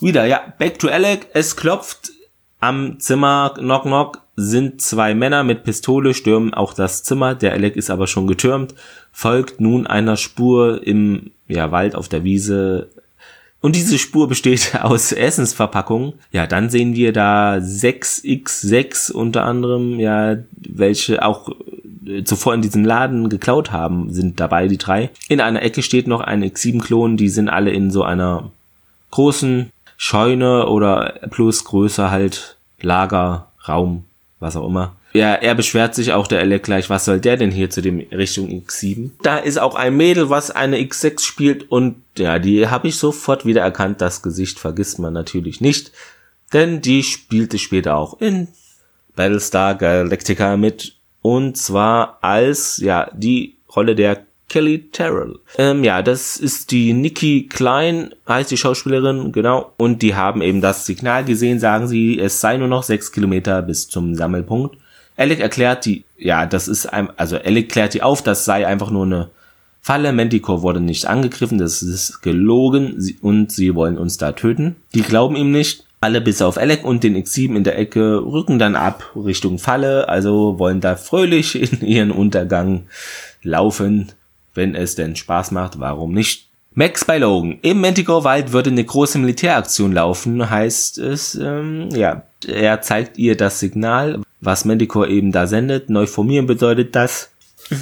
Wieder, 0.00 0.24
ja, 0.26 0.54
back 0.56 0.78
to 0.78 0.86
Alec, 0.86 1.26
es 1.34 1.56
klopft 1.56 2.12
am 2.60 3.00
Zimmer, 3.00 3.54
knock 3.56 3.82
knock, 3.82 4.22
sind 4.36 4.82
zwei 4.82 5.14
Männer 5.14 5.42
mit 5.42 5.64
Pistole, 5.64 6.14
stürmen 6.14 6.54
auch 6.54 6.74
das 6.74 7.02
Zimmer, 7.02 7.34
der 7.34 7.52
Alec 7.52 7.76
ist 7.76 7.90
aber 7.90 8.06
schon 8.06 8.26
getürmt, 8.26 8.74
folgt 9.10 9.60
nun 9.60 9.86
einer 9.86 10.16
Spur 10.16 10.86
im 10.86 11.30
ja, 11.48 11.72
Wald 11.72 11.94
auf 11.94 12.08
der 12.08 12.22
Wiese, 12.22 12.88
und 13.66 13.74
diese 13.74 13.98
Spur 13.98 14.28
besteht 14.28 14.76
aus 14.82 15.10
Essensverpackungen. 15.10 16.12
Ja, 16.30 16.46
dann 16.46 16.70
sehen 16.70 16.94
wir 16.94 17.12
da 17.12 17.54
6x6 17.54 19.10
unter 19.10 19.44
anderem, 19.44 19.98
ja, 19.98 20.36
welche 20.52 21.24
auch 21.24 21.48
äh, 22.06 22.22
zuvor 22.22 22.54
in 22.54 22.62
diesem 22.62 22.84
Laden 22.84 23.28
geklaut 23.28 23.72
haben, 23.72 24.12
sind 24.12 24.38
dabei, 24.38 24.68
die 24.68 24.78
drei. 24.78 25.10
In 25.28 25.40
einer 25.40 25.62
Ecke 25.62 25.82
steht 25.82 26.06
noch 26.06 26.20
ein 26.20 26.44
X7-Klon, 26.44 27.16
die 27.16 27.28
sind 27.28 27.48
alle 27.48 27.70
in 27.70 27.90
so 27.90 28.04
einer 28.04 28.52
großen 29.10 29.72
Scheune 29.96 30.68
oder 30.68 31.14
plus 31.30 31.64
größer 31.64 32.10
halt 32.10 32.56
Lager, 32.80 33.48
Raum, 33.66 34.04
was 34.46 34.56
auch 34.56 34.66
immer. 34.66 34.96
Ja, 35.12 35.34
er 35.34 35.54
beschwert 35.54 35.94
sich 35.94 36.12
auch 36.12 36.26
der 36.26 36.40
Alec 36.40 36.62
gleich, 36.62 36.88
was 36.88 37.04
soll 37.04 37.20
der 37.20 37.36
denn 37.36 37.50
hier 37.50 37.68
zu 37.68 37.82
dem 37.82 38.00
Richtung 38.12 38.48
X7? 38.48 39.10
Da 39.22 39.38
ist 39.38 39.58
auch 39.58 39.74
ein 39.74 39.96
Mädel, 39.96 40.30
was 40.30 40.50
eine 40.50 40.78
X6 40.78 41.20
spielt 41.20 41.70
und 41.70 41.96
ja, 42.16 42.38
die 42.38 42.68
habe 42.68 42.88
ich 42.88 42.96
sofort 42.96 43.44
wieder 43.44 43.62
erkannt. 43.62 44.00
Das 44.00 44.22
Gesicht 44.22 44.58
vergisst 44.58 44.98
man 44.98 45.12
natürlich 45.12 45.60
nicht, 45.60 45.92
denn 46.52 46.80
die 46.80 47.02
spielte 47.02 47.58
später 47.58 47.96
auch 47.96 48.20
in 48.20 48.48
Battlestar 49.14 49.74
Galactica 49.74 50.56
mit 50.56 50.94
und 51.22 51.56
zwar 51.56 52.18
als 52.22 52.78
ja 52.78 53.10
die 53.14 53.56
Rolle 53.74 53.94
der 53.94 54.24
Kelly 54.48 54.88
Terrell. 54.92 55.38
Ähm, 55.58 55.82
ja, 55.82 56.02
das 56.02 56.36
ist 56.36 56.70
die 56.70 56.92
Nikki 56.92 57.48
Klein, 57.48 58.14
heißt 58.28 58.50
die 58.50 58.56
Schauspielerin, 58.56 59.32
genau. 59.32 59.72
Und 59.76 60.02
die 60.02 60.14
haben 60.14 60.40
eben 60.40 60.60
das 60.60 60.86
Signal 60.86 61.24
gesehen, 61.24 61.58
sagen 61.58 61.88
sie, 61.88 62.18
es 62.18 62.40
sei 62.40 62.56
nur 62.56 62.68
noch 62.68 62.84
sechs 62.84 63.10
Kilometer 63.12 63.62
bis 63.62 63.88
zum 63.88 64.14
Sammelpunkt. 64.14 64.76
Alec 65.16 65.40
erklärt 65.40 65.84
die, 65.84 66.04
ja, 66.16 66.46
das 66.46 66.68
ist 66.68 66.86
ein, 66.86 67.08
also 67.16 67.36
Alec 67.36 67.70
klärt 67.70 67.94
die 67.94 68.02
auf, 68.02 68.22
das 68.22 68.44
sei 68.44 68.66
einfach 68.66 68.90
nur 68.90 69.06
eine 69.06 69.30
Falle. 69.80 70.12
Manticore 70.12 70.62
wurde 70.62 70.80
nicht 70.80 71.06
angegriffen, 71.06 71.58
das 71.58 71.82
ist 71.82 72.20
gelogen 72.22 72.96
und 73.22 73.50
sie 73.50 73.74
wollen 73.74 73.98
uns 73.98 74.16
da 74.18 74.32
töten. 74.32 74.76
Die 74.94 75.02
glauben 75.02 75.36
ihm 75.36 75.50
nicht. 75.50 75.84
Alle 76.00 76.20
bis 76.20 76.42
auf 76.42 76.58
Alec 76.58 76.84
und 76.84 77.02
den 77.02 77.16
X7 77.16 77.56
in 77.56 77.64
der 77.64 77.78
Ecke 77.78 78.22
rücken 78.22 78.58
dann 78.58 78.76
ab 78.76 79.12
Richtung 79.16 79.58
Falle, 79.58 80.08
also 80.08 80.58
wollen 80.58 80.80
da 80.80 80.94
fröhlich 80.94 81.54
in 81.80 81.86
ihren 81.86 82.10
Untergang 82.10 82.84
laufen, 83.42 84.12
wenn 84.56 84.74
es 84.74 84.94
denn 84.94 85.16
Spaß 85.16 85.50
macht, 85.50 85.78
warum 85.78 86.12
nicht? 86.12 86.46
Max 86.74 87.06
bei 87.06 87.16
Logan. 87.16 87.58
Im 87.62 87.80
Manticore-Wald 87.80 88.52
würde 88.52 88.70
eine 88.70 88.84
große 88.84 89.18
Militäraktion 89.18 89.92
laufen, 89.92 90.50
heißt 90.50 90.98
es, 90.98 91.34
ähm, 91.34 91.88
ja, 91.90 92.24
er 92.46 92.82
zeigt 92.82 93.16
ihr 93.16 93.34
das 93.34 93.60
Signal, 93.60 94.20
was 94.40 94.66
Manticore 94.66 95.08
eben 95.08 95.32
da 95.32 95.46
sendet. 95.46 95.88
Neu 95.88 96.06
formieren 96.06 96.46
bedeutet 96.46 96.94
das, 96.94 97.30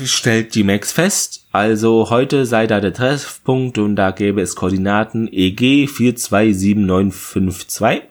stellt 0.05 0.55
die 0.55 0.63
Max 0.63 0.93
fest. 0.93 1.47
Also 1.51 2.11
heute 2.11 2.47
sei 2.47 2.69
da 2.69 2.81
der 2.81 2.95
Treffpunkt 2.95 3.79
und 3.79 3.97
da 3.97 4.13
gäbe 4.13 4.41
es 4.41 4.55
Koordinaten 4.55 5.29
EG 5.33 5.89
427952. 5.89 8.03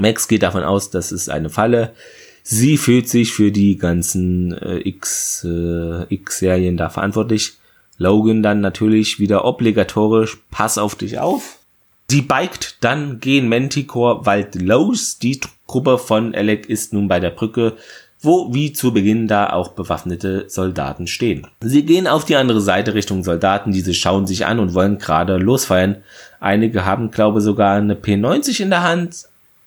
Max 0.00 0.28
geht 0.28 0.44
davon 0.44 0.62
aus, 0.62 0.90
das 0.90 1.10
ist 1.10 1.30
eine 1.30 1.50
Falle. 1.50 1.92
Sie 2.44 2.76
fühlt 2.76 3.08
sich 3.08 3.32
für 3.32 3.52
die 3.52 3.76
ganzen 3.76 4.52
äh, 4.52 4.78
äh, 4.78 6.06
X-Serien 6.08 6.76
da 6.76 6.90
verantwortlich. 6.90 7.52
Logan 8.02 8.42
dann 8.42 8.60
natürlich 8.60 9.18
wieder 9.18 9.44
obligatorisch, 9.44 10.38
pass 10.50 10.76
auf 10.76 10.94
dich 10.94 11.18
auf. 11.18 11.58
Sie 12.10 12.20
biked 12.20 12.76
dann 12.80 13.20
gehen 13.20 13.48
Manticore 13.48 14.26
Wald 14.26 14.60
los. 14.60 15.18
Die 15.18 15.40
Gruppe 15.66 15.96
von 15.96 16.34
Alec 16.34 16.68
ist 16.68 16.92
nun 16.92 17.08
bei 17.08 17.20
der 17.20 17.30
Brücke, 17.30 17.74
wo 18.20 18.52
wie 18.52 18.72
zu 18.72 18.92
Beginn 18.92 19.28
da 19.28 19.50
auch 19.50 19.68
bewaffnete 19.68 20.44
Soldaten 20.48 21.06
stehen. 21.06 21.46
Sie 21.60 21.84
gehen 21.84 22.06
auf 22.06 22.24
die 22.24 22.36
andere 22.36 22.60
Seite 22.60 22.94
Richtung 22.94 23.24
Soldaten, 23.24 23.72
diese 23.72 23.94
schauen 23.94 24.26
sich 24.26 24.46
an 24.46 24.58
und 24.58 24.74
wollen 24.74 24.98
gerade 24.98 25.38
losfeuern. 25.38 26.02
Einige 26.38 26.84
haben, 26.84 27.10
glaube 27.10 27.40
sogar 27.40 27.76
eine 27.76 27.94
P90 27.94 28.60
in 28.62 28.70
der 28.70 28.82
Hand, 28.82 29.24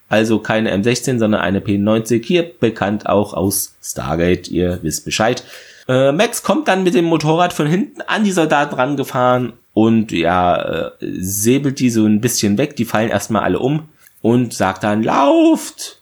also 0.08 0.40
keine 0.40 0.74
M16, 0.76 1.20
sondern 1.20 1.42
eine 1.42 1.62
P90, 1.62 2.24
hier 2.24 2.44
bekannt 2.60 3.08
auch 3.08 3.34
aus 3.34 3.76
Stargate, 3.82 4.50
ihr 4.50 4.80
wisst 4.84 5.04
Bescheid. 5.04 5.44
Äh, 5.88 6.12
Max 6.12 6.44
kommt 6.44 6.68
dann 6.68 6.84
mit 6.84 6.96
dem 6.96 7.06
Motorrad 7.06 7.54
von 7.54 7.68
hinten 7.68 8.02
an 8.02 8.24
die 8.24 8.32
Soldaten 8.32 8.76
rangefahren 8.76 9.54
und 9.74 10.12
ja, 10.12 10.88
äh, 10.88 10.92
säbelt 11.00 11.80
die 11.80 11.90
so 11.90 12.06
ein 12.06 12.22
bisschen 12.22 12.58
weg, 12.58 12.76
die 12.76 12.86
fallen 12.86 13.10
erstmal 13.10 13.44
alle 13.44 13.60
um 13.60 13.90
und 14.22 14.54
sagt 14.54 14.84
dann, 14.84 15.04
lauft 15.04 16.02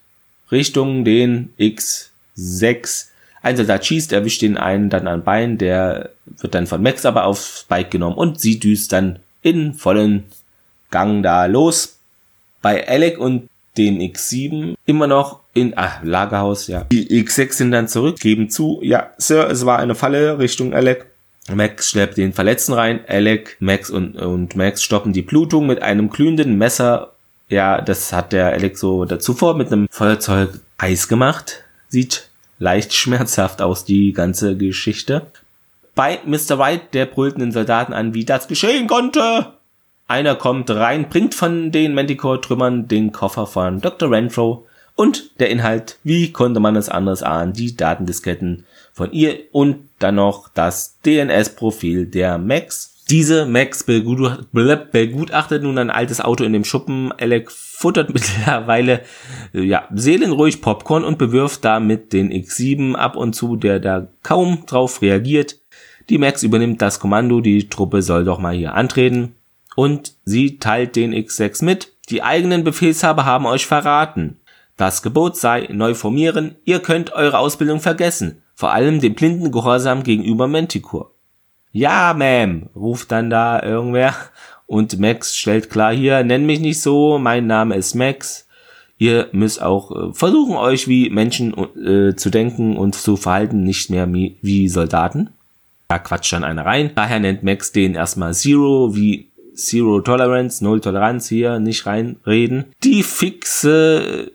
Richtung 0.51 1.03
den 1.03 1.53
X6. 1.59 3.07
Ein 3.41 3.57
Soldat 3.57 3.85
schießt, 3.85 4.13
erwischt 4.13 4.41
den 4.41 4.55
einen 4.55 4.89
dann 4.89 5.07
an 5.07 5.23
Bein, 5.23 5.57
der 5.57 6.11
wird 6.25 6.55
dann 6.55 6.67
von 6.67 6.81
Max 6.81 7.05
aber 7.05 7.25
aufs 7.25 7.65
Bike 7.67 7.91
genommen 7.91 8.15
und 8.15 8.39
sie 8.39 8.59
düst 8.59 8.93
dann 8.93 9.19
in 9.41 9.73
vollen 9.73 10.23
Gang 10.91 11.23
da 11.23 11.47
los. 11.47 11.97
Bei 12.61 12.87
Alec 12.87 13.17
und 13.17 13.49
dem 13.77 13.99
X7 13.99 14.75
immer 14.85 15.07
noch 15.07 15.39
in 15.53 15.77
ah, 15.77 15.99
Lagerhaus, 16.03 16.67
ja. 16.67 16.85
Die 16.91 17.23
X6 17.23 17.53
sind 17.53 17.71
dann 17.71 17.87
zurück, 17.87 18.19
geben 18.19 18.49
zu, 18.49 18.79
ja, 18.83 19.11
Sir, 19.17 19.49
es 19.49 19.65
war 19.65 19.79
eine 19.79 19.95
Falle 19.95 20.39
Richtung 20.39 20.73
Alec. 20.73 21.05
Max 21.53 21.89
schleppt 21.89 22.17
den 22.17 22.31
Verletzten 22.31 22.73
rein, 22.73 23.01
Alec, 23.07 23.57
Max 23.59 23.89
und, 23.89 24.15
und 24.15 24.55
Max 24.55 24.81
stoppen 24.81 25.11
die 25.11 25.21
Blutung 25.21 25.67
mit 25.67 25.81
einem 25.81 26.09
glühenden 26.09 26.57
Messer 26.57 27.13
ja, 27.49 27.81
das 27.81 28.11
hat 28.13 28.33
der 28.33 28.47
Alex 28.47 28.79
so 28.79 29.05
zuvor 29.05 29.55
mit 29.55 29.71
einem 29.71 29.87
Feuerzeug 29.89 30.59
Eis 30.77 31.07
gemacht. 31.07 31.63
Sieht 31.87 32.29
leicht 32.59 32.93
schmerzhaft 32.95 33.61
aus, 33.61 33.85
die 33.85 34.13
ganze 34.13 34.57
Geschichte. 34.57 35.27
Bei 35.95 36.19
Mr. 36.25 36.57
White, 36.57 36.85
der 36.93 37.05
brüllt 37.05 37.39
den 37.39 37.51
Soldaten 37.51 37.93
an, 37.93 38.15
wie 38.15 38.25
das 38.25 38.47
geschehen 38.47 38.87
konnte. 38.87 39.53
Einer 40.07 40.35
kommt 40.35 40.69
rein, 40.69 41.09
bringt 41.09 41.33
von 41.33 41.71
den 41.71 41.93
Manticore-Trümmern 41.93 42.87
den 42.87 43.11
Koffer 43.11 43.47
von 43.47 43.81
Dr. 43.81 44.11
Renfro 44.11 44.67
und 44.95 45.39
der 45.39 45.49
Inhalt, 45.49 45.97
wie 46.03 46.31
konnte 46.31 46.59
man 46.59 46.75
es 46.75 46.89
anders 46.89 47.23
ahnen, 47.23 47.53
die 47.53 47.75
Datendisketten 47.75 48.65
von 48.93 49.11
ihr 49.11 49.39
und 49.51 49.89
dann 49.99 50.15
noch 50.15 50.49
das 50.49 50.99
DNS-Profil 51.03 52.05
der 52.05 52.37
Max 52.37 52.93
diese 53.09 53.45
Max 53.45 53.83
begutachtet 53.83 55.63
nun 55.63 55.77
ein 55.77 55.89
altes 55.89 56.21
Auto 56.21 56.43
in 56.43 56.53
dem 56.53 56.63
Schuppen. 56.63 57.11
Alec 57.11 57.51
futtert 57.51 58.09
mittlerweile 58.13 59.01
ja, 59.51 59.87
seelenruhig 59.93 60.61
Popcorn 60.61 61.03
und 61.03 61.17
bewirft 61.17 61.65
damit 61.65 62.13
den 62.13 62.31
X7 62.31 62.95
ab 62.95 63.15
und 63.15 63.33
zu, 63.33 63.55
der 63.55 63.79
da 63.79 64.07
kaum 64.23 64.65
drauf 64.65 65.01
reagiert. 65.01 65.59
Die 66.09 66.17
Max 66.17 66.43
übernimmt 66.43 66.81
das 66.81 66.99
Kommando, 66.99 67.41
die 67.41 67.69
Truppe 67.69 68.01
soll 68.01 68.25
doch 68.25 68.39
mal 68.39 68.55
hier 68.55 68.73
antreten. 68.73 69.35
Und 69.75 70.13
sie 70.25 70.59
teilt 70.59 70.95
den 70.95 71.13
X6 71.13 71.63
mit. 71.63 71.93
Die 72.09 72.21
eigenen 72.21 72.63
Befehlshaber 72.63 73.25
haben 73.25 73.45
euch 73.45 73.65
verraten. 73.65 74.37
Das 74.77 75.01
Gebot 75.01 75.37
sei 75.37 75.67
neu 75.71 75.93
formieren, 75.93 76.55
ihr 76.65 76.79
könnt 76.79 77.13
eure 77.13 77.37
Ausbildung 77.37 77.79
vergessen, 77.79 78.41
vor 78.55 78.71
allem 78.71 78.99
den 79.01 79.13
blinden 79.13 79.51
Gehorsam 79.51 80.03
gegenüber 80.03 80.47
Manticore. 80.47 81.11
Ja, 81.71 82.11
Ma'am, 82.13 82.69
ruft 82.75 83.11
dann 83.11 83.29
da 83.29 83.61
irgendwer. 83.61 84.15
Und 84.65 84.99
Max 84.99 85.35
stellt 85.35 85.69
klar 85.69 85.93
hier, 85.93 86.23
nenn 86.23 86.45
mich 86.45 86.59
nicht 86.59 86.81
so, 86.81 87.19
mein 87.19 87.47
Name 87.47 87.75
ist 87.75 87.93
Max. 87.93 88.47
Ihr 88.97 89.27
müsst 89.31 89.61
auch 89.61 89.91
äh, 89.91 90.13
versuchen, 90.13 90.55
euch 90.55 90.87
wie 90.87 91.09
Menschen 91.09 91.53
äh, 91.75 92.15
zu 92.15 92.29
denken 92.29 92.77
und 92.77 92.95
zu 92.95 93.17
verhalten, 93.17 93.63
nicht 93.63 93.89
mehr 93.89 94.11
wie 94.11 94.69
Soldaten. 94.69 95.29
Da 95.87 95.99
quatscht 95.99 96.33
dann 96.33 96.43
einer 96.43 96.65
rein. 96.65 96.91
Daher 96.95 97.19
nennt 97.19 97.43
Max 97.43 97.71
den 97.71 97.95
erstmal 97.95 98.33
Zero, 98.33 98.95
wie 98.95 99.31
Zero 99.55 100.01
Tolerance, 100.01 100.63
Null 100.63 100.81
Toleranz 100.81 101.27
hier, 101.27 101.59
nicht 101.59 101.85
reinreden. 101.85 102.65
Die 102.83 103.03
fixe, 103.03 104.31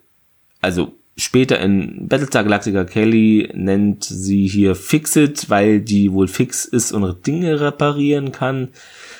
also 0.61 0.93
später 1.17 1.61
in 1.61 2.09
Battlestar 2.09 2.45
Galactica 2.45 2.85
Kelly 2.85 3.51
nennt 3.53 4.05
sie 4.05 4.47
hier 4.47 4.75
Fixit, 4.75 5.51
weil 5.51 5.81
die 5.81 6.13
wohl 6.13 6.29
fix 6.29 6.65
ist 6.65 6.93
und 6.93 7.27
Dinge 7.27 7.61
reparieren 7.61 8.33
kann. 8.33 8.69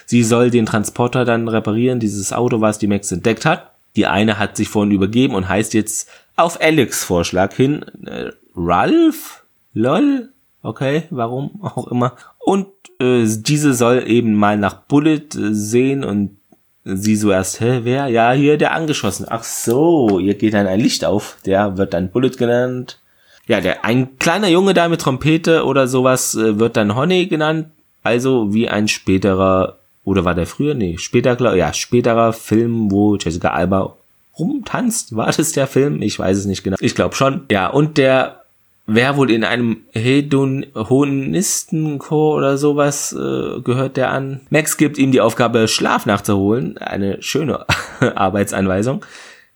Sie 0.07 0.23
soll 0.23 0.51
den 0.51 0.67
Transporter 0.67 1.25
dann 1.25 1.49
reparieren, 1.49 2.01
dieses 2.01 2.33
Auto, 2.33 2.61
was 2.61 2.79
die 2.79 2.87
Max 2.87 3.13
entdeckt 3.13 3.45
hat. 3.45 3.73
Die 3.97 4.07
eine 4.07 4.39
hat 4.39 4.57
sich 4.57 4.69
vorhin 4.69 4.93
übergeben 4.93 5.35
und 5.35 5.49
heißt 5.49 5.75
jetzt 5.75 6.09
auf 6.37 6.61
Alex 6.61 7.03
Vorschlag 7.03 7.53
hin 7.55 7.85
äh, 8.07 8.31
Ralph? 8.55 9.45
Lol? 9.75 10.31
Okay, 10.63 11.05
warum 11.11 11.63
auch 11.63 11.89
immer. 11.89 12.15
Und 12.39 12.67
äh, 13.01 13.25
diese 13.27 13.75
soll 13.75 14.05
eben 14.07 14.35
mal 14.35 14.57
nach 14.57 14.75
Bullet 14.83 15.29
äh, 15.35 15.53
sehen 15.53 16.05
und 16.05 16.37
sie 16.85 17.17
so 17.17 17.31
erst, 17.31 17.61
hä, 17.61 17.81
wer? 17.83 18.09
Ja, 18.09 18.33
hier 18.33 18.57
der 18.57 18.73
angeschossen. 18.73 19.27
Ach 19.29 19.45
so, 19.45 20.19
hier 20.21 20.35
geht 20.35 20.55
dann 20.55 20.67
ein 20.67 20.81
Licht 20.81 21.05
auf. 21.05 21.37
Der 21.45 21.77
wird 21.77 21.95
dann 21.95 22.11
Bullet 22.11 22.31
genannt. 22.31 22.99
Ja, 23.47 23.61
der 23.61 23.85
ein 23.85 24.19
kleiner 24.19 24.49
Junge 24.49 24.75
da 24.75 24.89
mit 24.89 25.01
Trompete 25.01 25.65
oder 25.65 25.87
sowas 25.87 26.35
äh, 26.35 26.59
wird 26.59 26.77
dann 26.77 26.95
Honey 26.95 27.27
genannt. 27.27 27.69
Also 28.03 28.53
wie 28.53 28.69
ein 28.69 28.89
späterer 28.89 29.79
oder 30.05 30.25
war 30.25 30.35
der 30.35 30.47
früher? 30.47 30.75
Nee, 30.75 30.97
später, 30.99 31.55
ja, 31.55 31.73
späterer 31.75 32.33
Film, 32.33 32.91
wo 32.91 33.17
Jessica 33.17 33.51
Alba 33.51 33.95
rumtanzt. 34.39 35.15
War 35.15 35.31
das 35.31 35.53
der 35.53 35.67
Film? 35.67 36.01
Ich 36.01 36.19
weiß 36.19 36.39
es 36.39 36.47
nicht 36.47 36.65
genau. 36.65 36.79
Ich 36.81 36.95
glaube 36.95 37.15
schon. 37.15 37.45
Ja, 37.51 37.69
und 37.69 37.99
der 37.99 38.38
wer 38.89 39.17
wohl 39.17 39.31
in 39.31 39.45
einem 39.45 39.85
Hedonistenchor 39.93 42.37
oder 42.37 42.59
sowas 42.59 43.13
äh, 43.13 43.61
gehört 43.61 43.97
der 43.97 44.11
an. 44.11 44.41
Max 44.51 44.77
gibt 44.77 44.99
ihm 44.99 45.13
die 45.13 45.21
Aufgabe, 45.21 45.69
Schlaf 45.69 46.07
nachzuholen. 46.07 46.77
Eine 46.79 47.23
schöne 47.23 47.65
Arbeitsanweisung. 48.17 49.05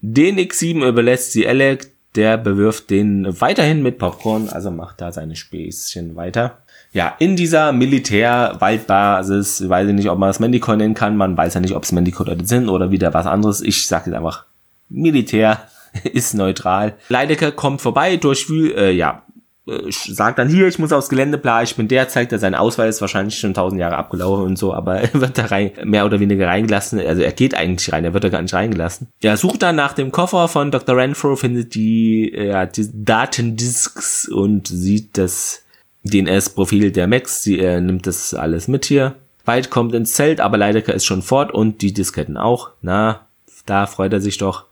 Den 0.01 0.39
X7 0.39 0.87
überlässt 0.87 1.33
sie 1.33 1.49
Alec, 1.49 1.91
der 2.15 2.37
bewirft 2.37 2.91
den 2.91 3.41
weiterhin 3.41 3.83
mit 3.83 3.99
Popcorn, 3.99 4.49
also 4.49 4.71
macht 4.71 5.01
da 5.01 5.11
seine 5.11 5.35
Späßchen 5.35 6.15
weiter 6.15 6.63
ja, 6.93 7.17
in 7.19 7.37
dieser 7.37 7.73
Militär-Waldbasis, 7.73 9.69
weiß 9.69 9.89
ich 9.89 9.95
nicht, 9.95 10.11
ob 10.11 10.19
man 10.19 10.29
das 10.29 10.41
Mandicore 10.41 10.77
nennen 10.77 10.95
kann, 10.95 11.17
man 11.17 11.37
weiß 11.37 11.55
ja 11.55 11.61
nicht, 11.61 11.75
ob 11.75 11.85
es 11.85 11.93
Mandicore 11.93 12.37
sind 12.45 12.69
oder 12.69 12.91
wieder 12.91 13.15
was 13.15 13.27
anderes. 13.27 13.63
Ich 13.63 13.87
sage 13.87 14.11
jetzt 14.11 14.17
einfach, 14.17 14.45
Militär 14.91 15.63
ist 16.13 16.35
neutral. 16.35 16.95
Leidecker 17.09 17.53
kommt 17.53 17.81
vorbei, 17.81 18.17
durchwühlt, 18.17 18.77
äh, 18.77 18.91
ja, 18.91 19.23
äh, 19.67 19.91
sagt 19.91 20.39
dann 20.39 20.49
hier, 20.49 20.67
ich 20.67 20.79
muss 20.79 20.93
aufs 20.93 21.09
Gelände, 21.09 21.39
bla, 21.39 21.63
ich 21.63 21.77
bin 21.77 21.87
der, 21.87 22.09
zeigt 22.09 22.33
er 22.33 22.39
seinen 22.39 22.57
Ausweis, 22.57 23.01
wahrscheinlich 23.01 23.39
schon 23.39 23.55
tausend 23.55 23.81
Jahre 23.81 23.97
abgelaufen 23.97 24.45
und 24.45 24.59
so, 24.59 24.75
aber 24.75 24.97
er 25.01 25.15
wird 25.15 25.39
da 25.39 25.47
rein, 25.47 25.73
mehr 25.85 26.05
oder 26.05 26.21
weniger 26.21 26.49
reingelassen, 26.49 26.99
also 27.01 27.23
er 27.23 27.33
geht 27.33 27.55
eigentlich 27.55 27.93
rein, 27.93 28.05
er 28.05 28.15
wird 28.15 28.25
da 28.25 28.29
gar 28.29 28.43
nicht 28.43 28.55
reingelassen. 28.55 29.09
Ja, 29.23 29.37
sucht 29.37 29.63
dann 29.63 29.77
nach 29.77 29.93
dem 29.93 30.11
Koffer 30.11 30.49
von 30.49 30.71
Dr. 30.71 30.97
Renfro, 30.97 31.37
findet 31.37 31.75
die, 31.75 32.33
äh, 32.35 32.49
ja, 32.49 32.67
die 32.67 32.89
Datendisks 32.93 34.29
und 34.29 34.67
sieht 34.69 35.17
das 35.17 35.63
DNS-Profil 36.05 36.91
der 36.91 37.07
Max. 37.07 37.43
Sie 37.43 37.59
äh, 37.59 37.81
nimmt 37.81 38.07
das 38.07 38.35
alles 38.35 38.69
mit 38.69 38.85
hier. 38.85 39.15
White 39.45 39.71
kommt 39.71 39.95
ins 39.95 40.15
Zelt, 40.15 40.41
aber 40.41 40.57
Leidecker 40.57 40.95
ist 40.95 41.05
schon 41.05 41.23
fort 41.23 41.53
und 41.53 41.83
die 41.83 41.93
Disketten 41.93 42.37
auch. 42.37 42.71
Na, 42.81 43.27
da 43.67 43.87
freut 43.87 44.13
er 44.13 44.21
sich 44.21 44.39
doch. 44.39 44.67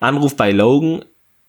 Anruf 0.00 0.36
bei 0.36 0.50
Logan. 0.50 1.04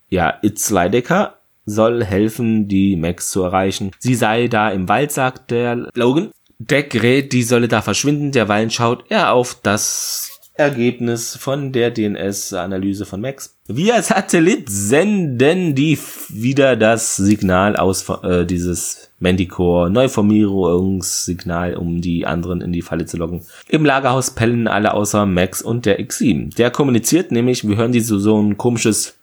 Ja, 0.09 0.37
It's 0.41 0.69
Leidecker 0.69 1.37
soll 1.65 2.03
helfen, 2.03 2.67
die 2.67 2.95
Max 2.95 3.31
zu 3.31 3.43
erreichen. 3.43 3.91
Sie 3.97 4.15
sei 4.15 4.47
da 4.47 4.69
im 4.69 4.89
Wald, 4.89 5.11
sagt 5.11 5.51
der 5.51 5.87
Logan. 5.93 6.31
Deck 6.59 7.01
rät, 7.01 7.33
die 7.33 7.43
solle 7.43 7.67
da 7.67 7.81
verschwinden. 7.81 8.31
Derweilen 8.31 8.69
schaut 8.69 9.05
er 9.09 9.33
auf 9.33 9.57
das 9.63 10.30
Ergebnis 10.61 11.35
von 11.35 11.71
der 11.71 11.91
DNS-Analyse 11.91 13.05
von 13.05 13.21
Max. 13.21 13.55
Via 13.67 14.01
Satellit 14.01 14.69
senden 14.69 15.75
die 15.75 15.97
wieder 16.29 16.75
das 16.75 17.15
Signal 17.17 17.75
aus 17.75 18.07
äh, 18.23 18.45
dieses 18.45 19.11
Manticore 19.19 19.89
Neuformierungssignal, 19.89 21.75
um 21.75 22.01
die 22.01 22.25
anderen 22.25 22.61
in 22.61 22.71
die 22.73 22.81
Falle 22.81 23.05
zu 23.05 23.17
locken. 23.17 23.41
Im 23.67 23.85
Lagerhaus 23.85 24.31
pellen 24.31 24.67
alle 24.67 24.93
außer 24.93 25.25
Max 25.25 25.61
und 25.61 25.85
der 25.85 25.99
X7. 25.99 26.55
Der 26.55 26.71
kommuniziert 26.71 27.31
nämlich, 27.31 27.67
wir 27.67 27.77
hören 27.77 27.91
die 27.91 27.99
so, 27.99 28.19
so 28.19 28.39
ein 28.41 28.57
komisches 28.57 29.15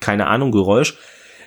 keine 0.00 0.26
Ahnung, 0.26 0.52
Geräusch. 0.52 0.96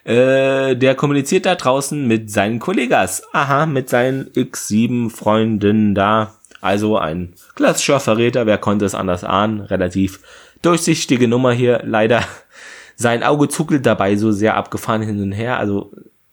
Äh, 0.03 0.75
der 0.75 0.95
kommuniziert 0.95 1.45
da 1.45 1.55
draußen 1.55 2.07
mit 2.07 2.31
seinen 2.31 2.59
Kollegas. 2.59 3.23
Aha, 3.33 3.65
mit 3.65 3.89
seinen 3.89 4.25
X7-Freunden 4.31 5.93
da. 5.93 6.35
Also 6.61 6.97
ein 6.97 7.33
klassischer 7.55 7.99
Verräter, 7.99 8.45
wer 8.45 8.57
konnte 8.57 8.85
es 8.85 8.95
anders 8.95 9.23
ahnen? 9.23 9.61
Relativ 9.61 10.19
durchsichtige 10.61 11.27
Nummer 11.27 11.51
hier, 11.51 11.81
leider 11.83 12.23
sein 12.95 13.23
Auge 13.23 13.47
zuckelt 13.47 13.85
dabei 13.85 14.15
so 14.15 14.31
sehr 14.31 14.55
abgefahren 14.55 15.01
hin 15.01 15.21
und 15.21 15.31
her, 15.31 15.57
also 15.57 15.91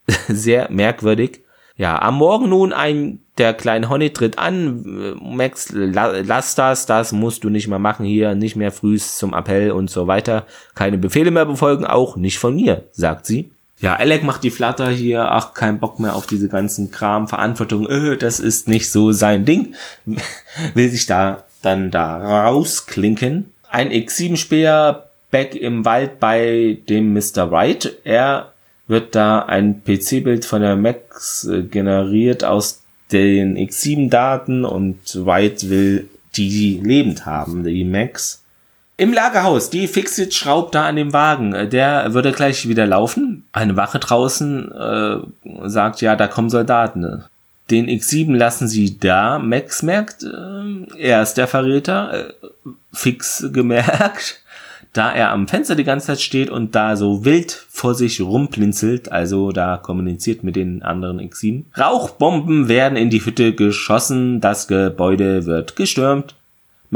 sehr 0.29 0.71
merkwürdig. 0.71 1.43
Ja, 1.79 2.01
am 2.01 2.17
Morgen 2.17 2.49
nun 2.49 2.73
ein, 2.73 3.21
der 3.37 3.53
kleine 3.53 3.91
Honey 3.91 4.11
tritt 4.11 4.39
an, 4.39 5.19
Max, 5.21 5.71
la, 5.73 6.21
lass 6.25 6.55
das, 6.55 6.87
das 6.87 7.13
musst 7.13 7.45
du 7.45 7.51
nicht 7.51 7.69
mehr 7.69 7.79
machen 7.79 8.07
hier, 8.07 8.35
nicht 8.35 8.57
mehr 8.57 8.73
frühs 8.73 9.19
zum 9.19 9.35
Appell 9.35 9.73
und 9.73 9.91
so 9.91 10.07
weiter, 10.07 10.47
keine 10.75 10.97
Befehle 10.97 11.31
mehr 11.31 11.45
befolgen, 11.45 11.85
auch 11.85 12.17
nicht 12.17 12.39
von 12.39 12.55
mir, 12.55 12.85
sagt 12.93 13.27
sie. 13.27 13.53
Ja, 13.79 13.97
Alec 13.97 14.23
macht 14.23 14.43
die 14.43 14.51
Flatter 14.51 14.89
hier, 14.89 15.31
ach, 15.31 15.53
kein 15.53 15.79
Bock 15.79 16.01
mehr 16.01 16.17
auf 16.17 16.27
diese 16.27 16.49
ganzen 16.49 16.91
Kram, 16.91 17.29
Verantwortung, 17.29 17.87
äh, 17.89 18.17
das 18.17 18.41
ist 18.41 18.69
nicht 18.69 18.91
so 18.91 19.13
sein 19.13 19.45
Ding, 19.45 19.75
will 20.75 20.89
sich 20.89 21.07
da 21.07 21.45
dann 21.63 21.91
da 21.91 22.45
rausklinken. 22.45 23.53
Ein 23.69 23.91
X7-Speer 23.91 25.07
back 25.31 25.55
im 25.55 25.85
Wald 25.85 26.21
bei 26.21 26.79
dem 26.89 27.13
Mr. 27.13 27.51
Wright. 27.51 27.99
Er 28.05 28.53
wird 28.87 29.15
da 29.15 29.41
ein 29.41 29.83
PC-Bild 29.85 30.45
von 30.45 30.63
der 30.63 30.77
Max 30.77 31.45
äh, 31.45 31.63
generiert 31.63 32.45
aus 32.45 32.83
den 33.13 33.57
X7-Daten 33.57 34.65
und 34.65 35.27
White 35.27 35.69
will 35.69 36.09
die 36.37 36.81
lebend 36.83 37.27
haben, 37.27 37.65
die 37.65 37.85
Max. 37.85 38.43
Im 38.99 39.13
Lagerhaus, 39.13 39.69
die 39.69 39.89
Fixit 39.89 40.33
schraubt 40.33 40.75
da 40.75 40.87
an 40.87 40.97
dem 40.97 41.13
Wagen. 41.13 41.53
Äh, 41.53 41.69
der 41.69 42.15
würde 42.15 42.33
gleich 42.33 42.69
wieder 42.69 42.87
laufen. 42.87 43.45
Eine 43.53 43.77
Wache 43.77 43.99
draußen 43.99 44.73
äh, 44.73 45.69
sagt, 45.69 46.01
ja, 46.01 46.17
da 46.17 46.29
kommen 46.29 46.51
Soldaten. 46.51 47.25
Den 47.71 47.89
X7 47.89 48.35
lassen 48.35 48.69
sie 48.69 48.99
da. 48.99 49.39
Max 49.39 49.83
merkt, 49.83 50.23
äh, 50.23 50.99
er 50.99 51.23
ist 51.23 51.35
der 51.35 51.47
Verräter. 51.47 52.29
Äh, 52.31 52.33
fix 52.93 53.47
gemerkt 53.53 54.41
da 54.97 55.13
er 55.13 55.31
am 55.31 55.47
Fenster 55.47 55.75
die 55.75 55.85
ganze 55.85 56.09
Zeit 56.09 56.21
steht 56.21 56.51
und 56.51 56.75
da 56.75 56.97
so 56.97 57.25
wild 57.25 57.53
vor 57.69 57.95
sich 57.95 58.21
rumplinzelt, 58.21 59.13
also 59.13 59.53
da 59.53 59.77
kommuniziert 59.77 60.43
mit 60.43 60.57
den 60.57 60.83
anderen 60.83 61.21
X7. 61.21 61.65
Rauchbomben 61.79 62.69
werden 62.69 62.97
in 62.97 63.11
die 63.11 63.25
Hütte 63.25 63.53
geschossen, 63.53 64.41
das 64.41 64.69
Gebäude 64.69 65.45
wird 65.47 65.77
gestürmt. 65.77 66.35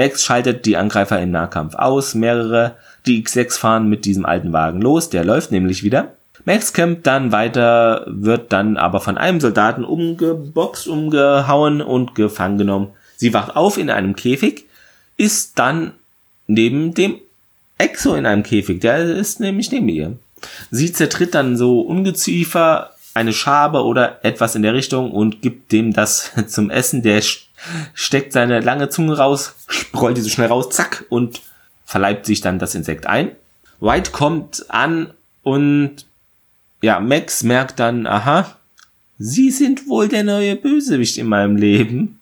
Max 0.01 0.25
schaltet 0.25 0.65
die 0.65 0.79
Angreifer 0.79 1.21
im 1.21 1.31
Nahkampf 1.31 1.75
aus, 1.75 2.15
mehrere, 2.15 2.77
die 3.05 3.23
X6 3.23 3.59
fahren 3.59 3.91
mit 3.91 4.07
diesem 4.07 4.25
alten 4.25 4.51
Wagen 4.51 4.81
los, 4.81 5.11
der 5.11 5.25
läuft 5.25 5.53
nämlich 5.53 5.83
wieder. 5.83 6.15
Max 6.47 6.73
kämpft 6.73 7.07
dann 7.07 7.33
weiter, 7.33 8.07
wird 8.07 8.51
dann 8.51 8.79
aber 8.79 9.01
von 9.01 9.19
einem 9.19 9.41
Soldaten 9.41 9.85
umgeboxt, 9.85 10.89
umgehauen 10.89 11.83
und 11.83 12.15
gefangen 12.15 12.57
genommen. 12.57 12.89
Sie 13.19 13.35
wacht 13.35 13.57
auf 13.57 13.77
in 13.77 13.91
einem 13.91 14.17
Käfig, 14.17 14.65
ist 15.19 15.59
dann 15.59 15.93
neben 16.47 16.95
dem 16.95 17.17
Exo 17.77 18.15
in 18.15 18.25
einem 18.25 18.43
Käfig, 18.43 18.81
der 18.81 19.05
ist 19.05 19.39
nämlich 19.39 19.71
neben 19.71 19.91
ihr. 19.91 20.17
Sie 20.71 20.95
zertritt 20.95 21.35
dann 21.35 21.59
so 21.59 21.83
Ungeziefer, 21.83 22.95
eine 23.21 23.33
Schabe 23.33 23.85
oder 23.85 24.25
etwas 24.25 24.55
in 24.55 24.63
der 24.63 24.75
Richtung 24.75 25.13
und 25.13 25.43
gibt 25.43 25.73
dem 25.73 25.93
das 25.93 26.33
zum 26.47 26.71
Essen. 26.71 27.03
Der 27.03 27.23
steckt 27.95 28.33
seine 28.33 28.61
lange 28.61 28.89
Zunge 28.89 29.17
raus, 29.17 29.55
sprollt 29.69 30.17
die 30.17 30.23
so 30.23 30.31
schnell 30.31 30.49
raus, 30.49 30.71
zack, 30.71 31.05
und 31.09 31.43
verleibt 31.85 32.27
sich 32.27 32.41
dann 32.41 32.59
das 32.59 32.75
Insekt 32.75 33.07
ein. 33.07 33.33
White 33.81 34.11
kommt 34.11 34.67
an 34.69 35.13
und 35.43 36.07
ja, 36.83 37.01
Max 37.01 37.43
merkt 37.43 37.79
dann, 37.79 38.07
aha, 38.07 38.57
Sie 39.19 39.51
sind 39.51 39.87
wohl 39.87 40.09
der 40.09 40.25
neue 40.25 40.57
Bösewicht 40.57 41.19
in 41.19 41.27
meinem 41.27 41.57
Leben 41.57 42.21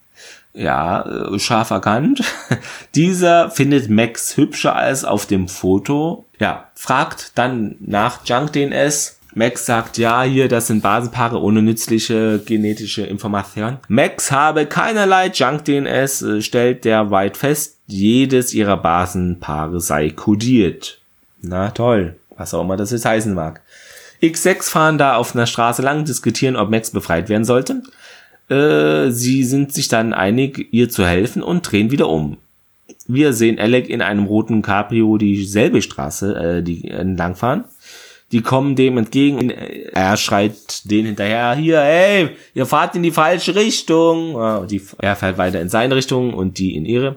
ja, 0.58 1.02
äh, 1.02 1.38
scharf 1.38 1.70
erkannt. 1.70 2.22
Dieser 2.94 3.50
findet 3.50 3.88
Max 3.88 4.36
hübscher 4.36 4.74
als 4.74 5.04
auf 5.04 5.26
dem 5.26 5.48
Foto. 5.48 6.26
Ja, 6.38 6.68
fragt 6.74 7.32
dann 7.36 7.76
nach 7.80 8.24
Junk 8.26 8.52
DNS. 8.52 9.17
Max 9.38 9.66
sagt, 9.66 9.98
ja, 9.98 10.24
hier, 10.24 10.48
das 10.48 10.66
sind 10.66 10.82
Basenpaare 10.82 11.40
ohne 11.40 11.62
nützliche 11.62 12.42
genetische 12.44 13.02
Information. 13.02 13.78
Max 13.86 14.32
habe 14.32 14.66
keinerlei 14.66 15.28
Junk 15.28 15.64
DNS, 15.64 16.22
äh, 16.22 16.42
stellt 16.42 16.84
der 16.84 17.12
White 17.12 17.38
fest, 17.38 17.76
jedes 17.86 18.52
ihrer 18.52 18.76
Basenpaare 18.76 19.80
sei 19.80 20.10
kodiert. 20.10 20.98
Na 21.40 21.70
toll, 21.70 22.16
was 22.36 22.52
auch 22.52 22.62
immer 22.62 22.76
das 22.76 22.90
jetzt 22.90 23.04
heißen 23.04 23.32
mag. 23.32 23.60
X6 24.20 24.68
fahren 24.68 24.98
da 24.98 25.14
auf 25.14 25.36
einer 25.36 25.46
Straße 25.46 25.82
lang, 25.82 26.04
diskutieren, 26.04 26.56
ob 26.56 26.68
Max 26.70 26.90
befreit 26.90 27.28
werden 27.28 27.44
sollte. 27.44 27.84
Äh, 28.48 29.12
sie 29.12 29.44
sind 29.44 29.72
sich 29.72 29.86
dann 29.86 30.14
einig, 30.14 30.66
ihr 30.72 30.88
zu 30.88 31.06
helfen 31.06 31.44
und 31.44 31.62
drehen 31.62 31.92
wieder 31.92 32.08
um. 32.08 32.38
Wir 33.06 33.32
sehen 33.32 33.60
Alec 33.60 33.88
in 33.88 34.02
einem 34.02 34.24
roten 34.24 34.62
Cabrio 34.62 35.16
dieselbe 35.16 35.80
Straße, 35.80 36.34
äh, 36.34 36.62
die 36.64 36.88
entlangfahren. 36.88 37.66
Die 38.32 38.42
kommen 38.42 38.76
dem 38.76 38.98
entgegen. 38.98 39.50
Er 39.50 40.16
schreit 40.16 40.90
denen 40.90 41.06
hinterher, 41.06 41.54
hier, 41.54 41.80
hey, 41.80 42.30
ihr 42.54 42.66
fahrt 42.66 42.94
in 42.94 43.02
die 43.02 43.10
falsche 43.10 43.54
Richtung. 43.54 44.32
Ja, 44.32 44.66
die, 44.66 44.82
er 44.98 45.16
fährt 45.16 45.38
weiter 45.38 45.60
in 45.60 45.70
seine 45.70 45.96
Richtung 45.96 46.34
und 46.34 46.58
die 46.58 46.76
in 46.76 46.84
ihre. 46.84 47.16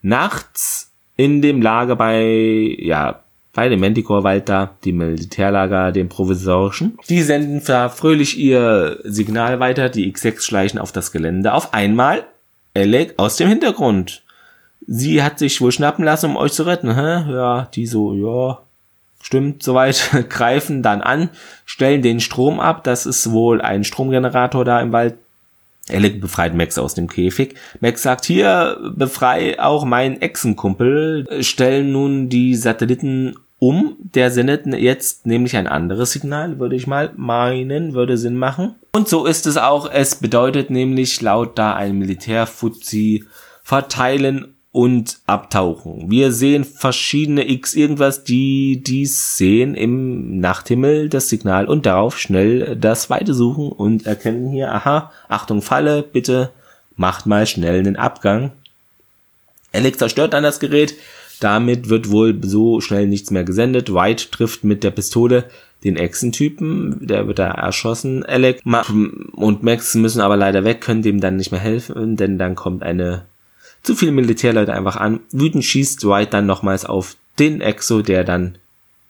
Nachts 0.00 0.92
in 1.16 1.42
dem 1.42 1.60
Lager 1.60 1.96
bei, 1.96 2.76
ja, 2.78 3.24
bei 3.52 3.68
dem 3.68 3.80
Manticore-Wald 3.80 4.48
da, 4.48 4.76
die 4.84 4.92
Militärlager, 4.92 5.90
dem 5.90 6.08
provisorischen. 6.08 6.96
Die 7.08 7.22
senden 7.22 7.60
fröhlich 7.60 8.38
ihr 8.38 9.00
Signal 9.02 9.58
weiter, 9.58 9.88
die 9.88 10.12
X6 10.12 10.42
schleichen 10.42 10.78
auf 10.78 10.92
das 10.92 11.10
Gelände. 11.10 11.52
Auf 11.52 11.74
einmal 11.74 12.24
Alec 12.76 13.14
aus 13.16 13.36
dem 13.36 13.48
Hintergrund. 13.48 14.22
Sie 14.86 15.22
hat 15.22 15.40
sich 15.40 15.60
wohl 15.60 15.72
schnappen 15.72 16.04
lassen, 16.04 16.30
um 16.30 16.36
euch 16.36 16.52
zu 16.52 16.62
retten, 16.62 16.94
hä? 16.94 17.32
Ja, 17.32 17.68
die 17.74 17.86
so, 17.86 18.14
ja, 18.14 18.60
stimmt 19.20 19.62
soweit, 19.62 20.10
greifen 20.28 20.82
dann 20.82 21.00
an, 21.00 21.30
stellen 21.64 22.02
den 22.02 22.20
Strom 22.20 22.60
ab. 22.60 22.84
Das 22.84 23.06
ist 23.06 23.30
wohl 23.30 23.60
ein 23.60 23.84
Stromgenerator 23.84 24.64
da 24.64 24.80
im 24.80 24.92
Wald. 24.92 25.14
Alec 25.90 26.20
befreit 26.20 26.54
Max 26.54 26.76
aus 26.78 26.94
dem 26.94 27.08
Käfig. 27.08 27.54
Max 27.80 28.02
sagt, 28.02 28.26
hier, 28.26 28.78
befrei 28.94 29.58
auch 29.58 29.84
meinen 29.86 30.20
Echsenkumpel. 30.20 31.42
Stellen 31.42 31.92
nun 31.92 32.28
die 32.28 32.54
Satelliten 32.56 33.36
um. 33.58 33.96
Der 33.98 34.30
sendet 34.30 34.66
jetzt 34.66 35.26
nämlich 35.26 35.56
ein 35.56 35.66
anderes 35.66 36.12
Signal, 36.12 36.58
würde 36.58 36.76
ich 36.76 36.86
mal 36.86 37.12
meinen, 37.16 37.94
würde 37.94 38.18
Sinn 38.18 38.36
machen. 38.36 38.74
Und 38.92 39.08
so 39.08 39.24
ist 39.24 39.46
es 39.46 39.56
auch. 39.56 39.90
Es 39.90 40.16
bedeutet 40.16 40.70
nämlich 40.70 41.20
laut 41.22 41.58
da 41.58 41.74
ein 41.74 41.98
Militärfuzzi 41.98 43.24
verteilen 43.62 44.54
und 44.78 45.18
abtauchen. 45.26 46.08
Wir 46.08 46.30
sehen 46.30 46.62
verschiedene 46.62 47.50
X 47.50 47.74
irgendwas, 47.74 48.22
die 48.22 48.80
dies 48.80 49.36
sehen 49.36 49.74
im 49.74 50.38
Nachthimmel 50.38 51.08
das 51.08 51.28
Signal 51.28 51.66
und 51.66 51.84
darauf 51.84 52.16
schnell 52.16 52.76
das 52.76 53.10
Weite 53.10 53.34
suchen 53.34 53.72
und 53.72 54.06
erkennen 54.06 54.52
hier, 54.52 54.72
aha, 54.72 55.10
Achtung 55.28 55.62
Falle, 55.62 56.04
bitte 56.04 56.50
macht 56.94 57.26
mal 57.26 57.44
schnell 57.44 57.80
einen 57.80 57.96
Abgang. 57.96 58.52
Alex 59.72 59.98
zerstört 59.98 60.32
dann 60.32 60.44
das 60.44 60.60
Gerät, 60.60 60.94
damit 61.40 61.88
wird 61.88 62.12
wohl 62.12 62.38
so 62.44 62.80
schnell 62.80 63.08
nichts 63.08 63.32
mehr 63.32 63.42
gesendet. 63.42 63.92
White 63.92 64.30
trifft 64.30 64.62
mit 64.62 64.84
der 64.84 64.92
Pistole 64.92 65.46
den 65.82 65.96
Echsentypen, 65.96 67.04
der 67.04 67.26
wird 67.26 67.40
da 67.40 67.50
erschossen. 67.50 68.24
Alec 68.24 68.62
und 68.64 69.64
Max 69.64 69.96
müssen 69.96 70.20
aber 70.20 70.36
leider 70.36 70.62
weg, 70.62 70.80
können 70.80 71.02
dem 71.02 71.20
dann 71.20 71.34
nicht 71.34 71.50
mehr 71.50 71.60
helfen, 71.60 72.14
denn 72.14 72.38
dann 72.38 72.54
kommt 72.54 72.84
eine 72.84 73.24
zu 73.88 73.94
viele 73.94 74.12
Militärleute 74.12 74.74
einfach 74.74 74.96
an. 74.96 75.20
Wütend 75.32 75.64
schießt 75.64 76.06
White 76.06 76.32
dann 76.32 76.44
nochmals 76.44 76.84
auf 76.84 77.16
den 77.38 77.62
Exo, 77.62 78.02
der 78.02 78.22
dann 78.22 78.58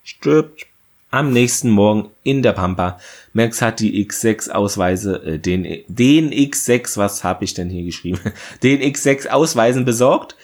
stirbt. 0.05 0.67
Am 1.11 1.33
nächsten 1.33 1.69
Morgen 1.69 2.11
in 2.23 2.43
der 2.45 2.53
Pampa. 2.53 3.01
Max 3.33 3.61
hat 3.61 3.81
die 3.81 4.07
X6-Ausweise, 4.07 5.21
äh, 5.25 5.39
den, 5.41 5.83
den 5.89 6.31
X6, 6.31 6.97
was 6.97 7.25
habe 7.25 7.43
ich 7.43 7.55
denn 7.55 7.71
hier 7.71 7.83
geschrieben? 7.83 8.21
Den 8.63 8.81
X6-Ausweisen 8.81 9.85
besorgt. 9.85 10.37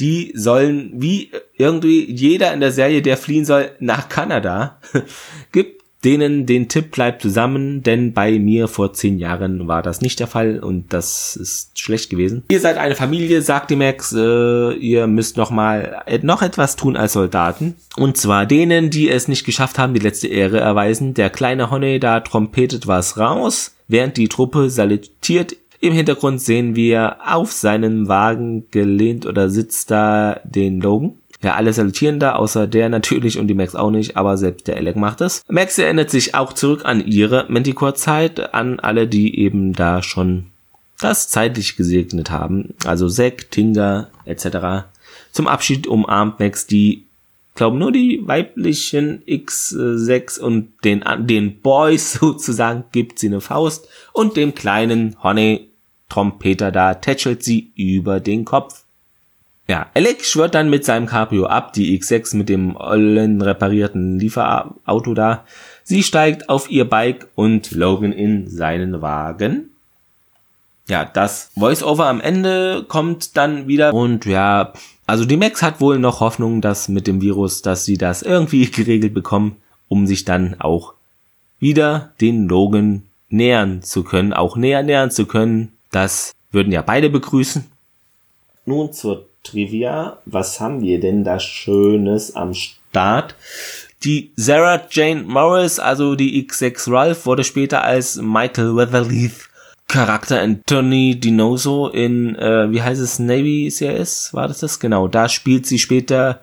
Die 0.00 0.32
sollen, 0.34 0.90
wie 0.94 1.30
irgendwie 1.56 2.10
jeder 2.10 2.52
in 2.52 2.60
der 2.60 2.72
Serie, 2.72 3.02
der 3.02 3.16
fliehen 3.16 3.44
soll, 3.44 3.70
nach 3.78 4.08
Kanada. 4.08 4.80
Gibt 5.52 5.82
denen 6.06 6.46
den 6.46 6.68
Tipp 6.68 6.92
bleibt 6.92 7.22
zusammen, 7.22 7.82
denn 7.82 8.12
bei 8.12 8.38
mir 8.38 8.68
vor 8.68 8.92
zehn 8.92 9.18
Jahren 9.18 9.66
war 9.66 9.82
das 9.82 10.00
nicht 10.00 10.20
der 10.20 10.28
Fall 10.28 10.60
und 10.60 10.92
das 10.92 11.34
ist 11.34 11.78
schlecht 11.78 12.10
gewesen. 12.10 12.44
Ihr 12.48 12.60
seid 12.60 12.78
eine 12.78 12.94
Familie, 12.94 13.42
sagt 13.42 13.70
die 13.70 13.76
Max, 13.76 14.12
äh, 14.12 14.72
ihr 14.74 15.08
müsst 15.08 15.36
noch 15.36 15.50
mal 15.50 16.04
noch 16.22 16.42
etwas 16.42 16.76
tun 16.76 16.96
als 16.96 17.14
Soldaten 17.14 17.74
und 17.96 18.16
zwar 18.16 18.46
denen, 18.46 18.90
die 18.90 19.10
es 19.10 19.26
nicht 19.26 19.44
geschafft 19.44 19.80
haben, 19.80 19.94
die 19.94 20.00
letzte 20.00 20.28
Ehre 20.28 20.60
erweisen. 20.60 21.14
Der 21.14 21.28
kleine 21.28 21.72
Honey 21.72 21.98
da 21.98 22.20
trompetet 22.20 22.86
was 22.86 23.18
raus, 23.18 23.74
während 23.88 24.16
die 24.16 24.28
Truppe 24.28 24.70
salutiert. 24.70 25.56
Im 25.80 25.92
Hintergrund 25.92 26.40
sehen 26.40 26.76
wir 26.76 27.16
auf 27.26 27.52
seinen 27.52 28.08
Wagen 28.08 28.70
gelehnt 28.70 29.26
oder 29.26 29.50
sitzt 29.50 29.90
da 29.90 30.40
den 30.44 30.80
Logan. 30.80 31.14
Ja, 31.42 31.54
alle 31.54 31.72
salutieren 31.72 32.18
da, 32.18 32.34
außer 32.34 32.66
der 32.66 32.88
natürlich 32.88 33.38
und 33.38 33.48
die 33.48 33.54
Max 33.54 33.74
auch 33.74 33.90
nicht, 33.90 34.16
aber 34.16 34.36
selbst 34.36 34.68
der 34.68 34.76
Alec 34.76 34.96
macht 34.96 35.20
es. 35.20 35.42
Max 35.48 35.78
erinnert 35.78 36.10
sich 36.10 36.34
auch 36.34 36.52
zurück 36.52 36.82
an 36.84 37.06
ihre 37.06 37.46
Manticore-Zeit, 37.48 38.54
an 38.54 38.80
alle, 38.80 39.06
die 39.06 39.38
eben 39.38 39.72
da 39.72 40.02
schon 40.02 40.46
das 40.98 41.28
zeitlich 41.28 41.76
gesegnet 41.76 42.30
haben. 42.30 42.74
Also 42.84 43.08
Zack, 43.08 43.50
Tinga 43.50 44.08
etc. 44.24 44.86
Zum 45.32 45.46
Abschied 45.46 45.86
umarmt 45.86 46.40
Max 46.40 46.66
die, 46.66 47.04
glaube 47.54 47.76
nur 47.76 47.92
die 47.92 48.22
weiblichen 48.24 49.22
X6 49.26 50.40
und 50.40 50.72
den, 50.84 51.04
den 51.20 51.60
Boys 51.60 52.12
sozusagen 52.20 52.84
gibt 52.92 53.18
sie 53.18 53.26
eine 53.26 53.40
Faust 53.40 53.88
und 54.12 54.36
dem 54.36 54.54
kleinen 54.54 55.16
Honey 55.22 55.68
Trompeter 56.08 56.70
da 56.70 56.94
tätschelt 56.94 57.42
sie 57.42 57.72
über 57.74 58.20
den 58.20 58.44
Kopf. 58.44 58.84
Ja, 59.68 59.90
Alec 59.94 60.24
schwört 60.24 60.54
dann 60.54 60.70
mit 60.70 60.84
seinem 60.84 61.06
Cabrio 61.06 61.46
ab, 61.46 61.72
die 61.72 61.98
X6 61.98 62.36
mit 62.36 62.48
dem 62.48 62.76
ollen 62.76 63.42
reparierten 63.42 64.18
Lieferauto 64.18 65.14
da. 65.14 65.44
Sie 65.82 66.04
steigt 66.04 66.48
auf 66.48 66.70
ihr 66.70 66.84
Bike 66.84 67.28
und 67.34 67.72
Logan 67.72 68.12
in 68.12 68.48
seinen 68.48 69.02
Wagen. 69.02 69.70
Ja, 70.88 71.04
das 71.04 71.50
Voice-Over 71.58 72.06
am 72.06 72.20
Ende 72.20 72.84
kommt 72.86 73.36
dann 73.36 73.66
wieder 73.66 73.92
und 73.92 74.24
ja, 74.24 74.72
also 75.04 75.24
die 75.24 75.36
Max 75.36 75.62
hat 75.62 75.80
wohl 75.80 75.98
noch 75.98 76.20
Hoffnung, 76.20 76.60
dass 76.60 76.88
mit 76.88 77.08
dem 77.08 77.20
Virus, 77.20 77.62
dass 77.62 77.84
sie 77.84 77.98
das 77.98 78.22
irgendwie 78.22 78.66
geregelt 78.70 79.14
bekommen, 79.14 79.56
um 79.88 80.06
sich 80.06 80.24
dann 80.24 80.60
auch 80.60 80.94
wieder 81.58 82.12
den 82.20 82.46
Logan 82.46 83.02
nähern 83.28 83.82
zu 83.82 84.04
können, 84.04 84.32
auch 84.32 84.56
näher 84.56 84.84
nähern 84.84 85.10
zu 85.10 85.26
können. 85.26 85.72
Das 85.90 86.34
würden 86.52 86.72
ja 86.72 86.82
beide 86.82 87.10
begrüßen. 87.10 87.64
Nun 88.64 88.92
zur 88.92 89.26
Trivia. 89.46 90.18
Was 90.24 90.60
haben 90.60 90.82
wir 90.82 91.00
denn 91.00 91.24
da 91.24 91.38
Schönes 91.38 92.34
am 92.34 92.54
Start? 92.54 93.34
Die 94.04 94.30
Sarah 94.36 94.82
Jane 94.90 95.22
Morris, 95.22 95.78
also 95.78 96.14
die 96.14 96.46
X6 96.46 96.92
Ralph, 96.92 97.26
wurde 97.26 97.44
später 97.44 97.82
als 97.82 98.16
Michael 98.16 98.76
Weatherleaf 98.76 99.48
Charakter 99.88 100.40
Anthony 100.40 101.18
Dinoso 101.18 101.88
in, 101.88 102.34
äh, 102.36 102.70
wie 102.70 102.82
heißt 102.82 103.00
es, 103.00 103.18
Navy 103.18 103.70
CIS? 103.70 104.34
War 104.34 104.48
das 104.48 104.58
das? 104.58 104.80
Genau, 104.80 105.06
da 105.08 105.28
spielt 105.28 105.64
sie 105.66 105.78
später 105.78 106.40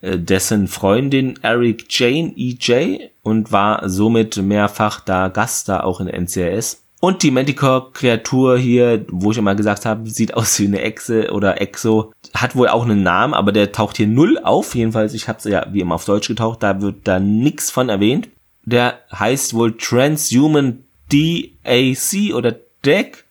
äh, 0.00 0.18
dessen 0.18 0.68
Freundin 0.68 1.38
Eric 1.42 1.86
Jane 1.90 2.32
EJ 2.36 3.08
und 3.22 3.50
war 3.50 3.88
somit 3.88 4.36
mehrfach 4.36 5.00
da 5.00 5.28
Gast 5.28 5.68
da 5.68 5.80
auch 5.80 6.00
in 6.00 6.06
NCIS. 6.06 6.82
Und 7.00 7.22
die 7.22 7.30
Manticore-Kreatur 7.30 8.56
hier, 8.56 9.04
wo 9.10 9.30
ich 9.30 9.38
immer 9.38 9.54
gesagt 9.54 9.84
habe, 9.84 10.08
sieht 10.08 10.34
aus 10.34 10.58
wie 10.58 10.66
eine 10.66 10.80
Echse 10.80 11.30
oder 11.30 11.60
Exo, 11.60 12.12
hat 12.36 12.56
wohl 12.56 12.68
auch 12.68 12.84
einen 12.84 13.02
Namen, 13.02 13.34
aber 13.34 13.52
der 13.52 13.72
taucht 13.72 13.96
hier 13.96 14.06
null 14.06 14.38
auf. 14.38 14.74
Jedenfalls, 14.74 15.14
ich 15.14 15.28
habe 15.28 15.38
es 15.38 15.44
ja 15.44 15.66
wie 15.72 15.80
immer 15.80 15.96
auf 15.96 16.04
Deutsch 16.04 16.28
getaucht, 16.28 16.62
da 16.62 16.80
wird 16.80 16.96
da 17.04 17.18
nix 17.18 17.70
von 17.70 17.88
erwähnt. 17.88 18.28
Der 18.64 19.00
heißt 19.12 19.54
wohl 19.54 19.76
Transhuman 19.76 20.84
DAC 21.10 22.34
oder 22.34 22.56
DEC. 22.84 23.24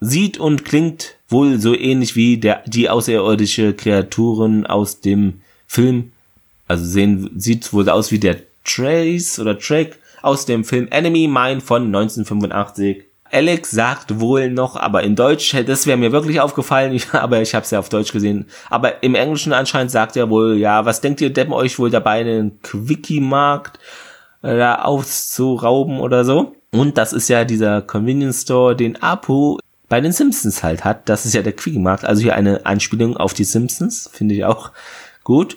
Sieht 0.00 0.38
und 0.38 0.64
klingt 0.64 1.16
wohl 1.28 1.60
so 1.60 1.74
ähnlich 1.74 2.16
wie 2.16 2.36
der, 2.36 2.62
die 2.66 2.90
außerirdische 2.90 3.72
Kreaturen 3.74 4.66
aus 4.66 5.00
dem 5.00 5.40
Film. 5.66 6.12
Also 6.66 6.84
sehen, 6.84 7.30
sieht 7.36 7.72
wohl 7.72 7.88
aus 7.88 8.10
wie 8.10 8.18
der 8.18 8.38
Trace 8.64 9.38
oder 9.38 9.58
Track 9.58 9.98
aus 10.20 10.44
dem 10.46 10.64
Film 10.64 10.88
Enemy 10.90 11.28
Mine 11.28 11.60
von 11.60 11.86
1985. 11.86 13.04
Alex 13.32 13.70
sagt 13.70 14.20
wohl 14.20 14.50
noch, 14.50 14.76
aber 14.76 15.02
in 15.02 15.16
Deutsch, 15.16 15.56
das 15.66 15.86
wäre 15.86 15.96
mir 15.96 16.12
wirklich 16.12 16.40
aufgefallen, 16.40 17.00
aber 17.12 17.40
ich 17.40 17.54
habe 17.54 17.64
es 17.64 17.70
ja 17.70 17.78
auf 17.78 17.88
Deutsch 17.88 18.12
gesehen. 18.12 18.46
Aber 18.68 19.02
im 19.02 19.14
Englischen 19.14 19.52
anscheinend 19.52 19.90
sagt 19.90 20.16
er 20.16 20.28
wohl, 20.28 20.56
ja, 20.56 20.84
was 20.84 21.00
denkt 21.00 21.20
ihr, 21.20 21.32
Deppen 21.32 21.54
euch 21.54 21.78
wohl 21.78 21.90
dabei, 21.90 22.20
einen 22.20 22.60
Quickie-Markt 22.60 23.78
äh, 24.42 24.56
da 24.56 24.82
auszurauben 24.82 25.98
oder 25.98 26.24
so? 26.24 26.54
Und 26.72 26.98
das 26.98 27.12
ist 27.12 27.28
ja 27.28 27.44
dieser 27.44 27.80
Convenience 27.82 28.42
Store, 28.42 28.76
den 28.76 29.02
Apu 29.02 29.58
bei 29.88 30.00
den 30.00 30.12
Simpsons 30.12 30.62
halt 30.62 30.84
hat. 30.84 31.08
Das 31.08 31.26
ist 31.26 31.34
ja 31.34 31.42
der 31.42 31.52
Quickie-Markt. 31.52 32.04
Also 32.04 32.22
hier 32.22 32.34
eine 32.34 32.66
Anspielung 32.66 33.16
auf 33.16 33.34
die 33.34 33.44
Simpsons, 33.44 34.10
finde 34.12 34.34
ich 34.34 34.44
auch 34.44 34.72
gut. 35.24 35.56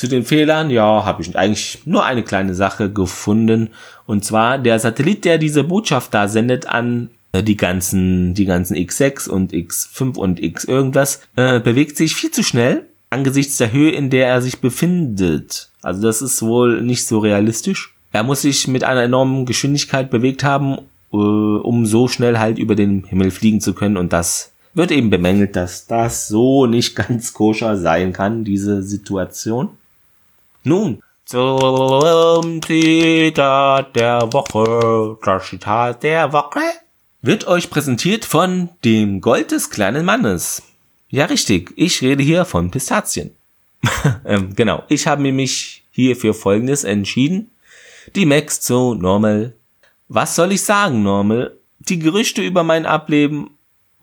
Zu 0.00 0.08
den 0.08 0.24
Fehlern, 0.24 0.70
ja, 0.70 1.04
habe 1.04 1.20
ich 1.20 1.36
eigentlich 1.36 1.80
nur 1.84 2.06
eine 2.06 2.22
kleine 2.22 2.54
Sache 2.54 2.90
gefunden. 2.90 3.68
Und 4.06 4.24
zwar 4.24 4.56
der 4.56 4.78
Satellit, 4.78 5.26
der 5.26 5.36
diese 5.36 5.62
Botschaft 5.62 6.14
da 6.14 6.26
sendet 6.26 6.64
an 6.64 7.10
äh, 7.32 7.42
die 7.42 7.58
ganzen, 7.58 8.32
die 8.32 8.46
ganzen 8.46 8.78
X6 8.78 9.28
und 9.28 9.52
X5 9.52 10.16
und 10.16 10.42
X 10.42 10.64
irgendwas, 10.64 11.20
äh, 11.36 11.60
bewegt 11.60 11.98
sich 11.98 12.14
viel 12.14 12.30
zu 12.30 12.42
schnell 12.42 12.86
angesichts 13.10 13.58
der 13.58 13.72
Höhe, 13.72 13.90
in 13.90 14.08
der 14.08 14.28
er 14.28 14.40
sich 14.40 14.62
befindet. 14.62 15.68
Also 15.82 16.00
das 16.00 16.22
ist 16.22 16.40
wohl 16.40 16.80
nicht 16.80 17.04
so 17.04 17.18
realistisch. 17.18 17.94
Er 18.10 18.22
muss 18.22 18.40
sich 18.40 18.68
mit 18.68 18.84
einer 18.84 19.02
enormen 19.02 19.44
Geschwindigkeit 19.44 20.10
bewegt 20.10 20.44
haben, 20.44 20.78
äh, 21.12 21.16
um 21.16 21.84
so 21.84 22.08
schnell 22.08 22.38
halt 22.38 22.58
über 22.58 22.74
den 22.74 23.04
Himmel 23.04 23.30
fliegen 23.30 23.60
zu 23.60 23.74
können. 23.74 23.98
Und 23.98 24.14
das 24.14 24.52
wird 24.72 24.92
eben 24.92 25.10
bemängelt, 25.10 25.56
dass 25.56 25.86
das 25.86 26.26
so 26.26 26.64
nicht 26.64 26.96
ganz 27.06 27.34
koscher 27.34 27.76
sein 27.76 28.14
kann, 28.14 28.44
diese 28.44 28.82
Situation. 28.82 29.68
Nun, 30.62 31.02
zum 31.24 32.60
Zitat 32.60 33.96
der 33.96 34.30
Woche. 34.30 35.16
Das 35.24 35.48
Zitat 35.48 36.02
der 36.02 36.34
Woche 36.34 36.60
wird 37.22 37.46
euch 37.46 37.70
präsentiert 37.70 38.26
von 38.26 38.68
dem 38.84 39.22
Gold 39.22 39.52
des 39.52 39.70
kleinen 39.70 40.04
Mannes. 40.04 40.62
Ja, 41.08 41.24
richtig. 41.24 41.72
Ich 41.76 42.02
rede 42.02 42.22
hier 42.22 42.44
von 42.44 42.70
Pistazien. 42.70 43.34
ähm, 44.26 44.54
genau. 44.54 44.82
Ich 44.88 45.06
habe 45.06 45.32
mich 45.32 45.82
hier 45.92 46.14
für 46.14 46.34
Folgendes 46.34 46.84
entschieden. 46.84 47.50
Die 48.14 48.26
Max 48.26 48.60
zu 48.60 48.94
Normal. 48.94 49.54
Was 50.08 50.36
soll 50.36 50.52
ich 50.52 50.62
sagen, 50.62 51.02
Normal? 51.02 51.52
Die 51.78 51.98
Gerüchte 51.98 52.42
über 52.42 52.64
mein 52.64 52.84
Ableben 52.84 53.50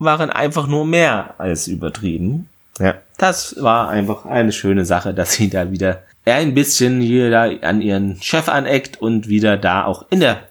waren 0.00 0.30
einfach 0.30 0.66
nur 0.66 0.84
mehr 0.84 1.36
als 1.38 1.68
übertrieben. 1.68 2.48
Ja, 2.80 2.94
das 3.16 3.62
war 3.62 3.88
einfach 3.88 4.24
eine 4.24 4.52
schöne 4.52 4.84
Sache, 4.84 5.14
dass 5.14 5.34
sie 5.34 5.50
da 5.50 5.70
wieder 5.70 6.02
ein 6.36 6.54
bisschen 6.54 7.00
hier 7.00 7.30
da 7.30 7.50
an 7.62 7.80
ihren 7.80 8.20
Chef 8.22 8.48
aneckt 8.48 9.00
und 9.00 9.28
wieder 9.28 9.56
da 9.56 9.84
auch 9.84 10.06
in 10.10 10.20
der 10.20 10.48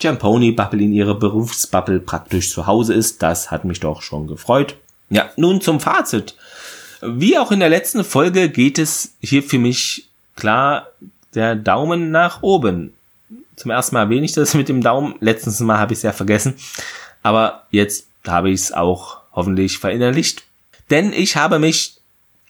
Jamponi 0.00 0.52
Bubble 0.52 0.82
in 0.82 0.92
ihrer 0.92 1.18
Berufsbubble 1.18 2.00
praktisch 2.00 2.52
zu 2.52 2.66
Hause 2.66 2.94
ist. 2.94 3.22
Das 3.22 3.50
hat 3.50 3.64
mich 3.64 3.80
doch 3.80 4.02
schon 4.02 4.26
gefreut. 4.26 4.76
Ja, 5.10 5.30
nun 5.36 5.60
zum 5.60 5.80
Fazit. 5.80 6.36
Wie 7.00 7.38
auch 7.38 7.52
in 7.52 7.60
der 7.60 7.68
letzten 7.68 8.04
Folge 8.04 8.48
geht 8.48 8.78
es 8.78 9.14
hier 9.20 9.42
für 9.42 9.58
mich 9.58 10.08
klar 10.36 10.88
der 11.34 11.56
Daumen 11.56 12.10
nach 12.10 12.42
oben. 12.42 12.94
Zum 13.56 13.70
ersten 13.70 13.94
Mal 13.94 14.02
erwähne 14.02 14.24
ich 14.24 14.32
das 14.32 14.54
mit 14.54 14.68
dem 14.68 14.82
Daumen. 14.82 15.14
Letztens 15.20 15.60
Mal 15.60 15.78
habe 15.78 15.92
ich 15.92 15.98
es 15.98 16.02
ja 16.02 16.12
vergessen. 16.12 16.54
Aber 17.22 17.66
jetzt 17.70 18.06
habe 18.26 18.50
ich 18.50 18.60
es 18.60 18.72
auch 18.72 19.18
hoffentlich 19.32 19.78
verinnerlicht. 19.78 20.44
Denn 20.90 21.12
ich 21.12 21.36
habe 21.36 21.58
mich 21.58 21.97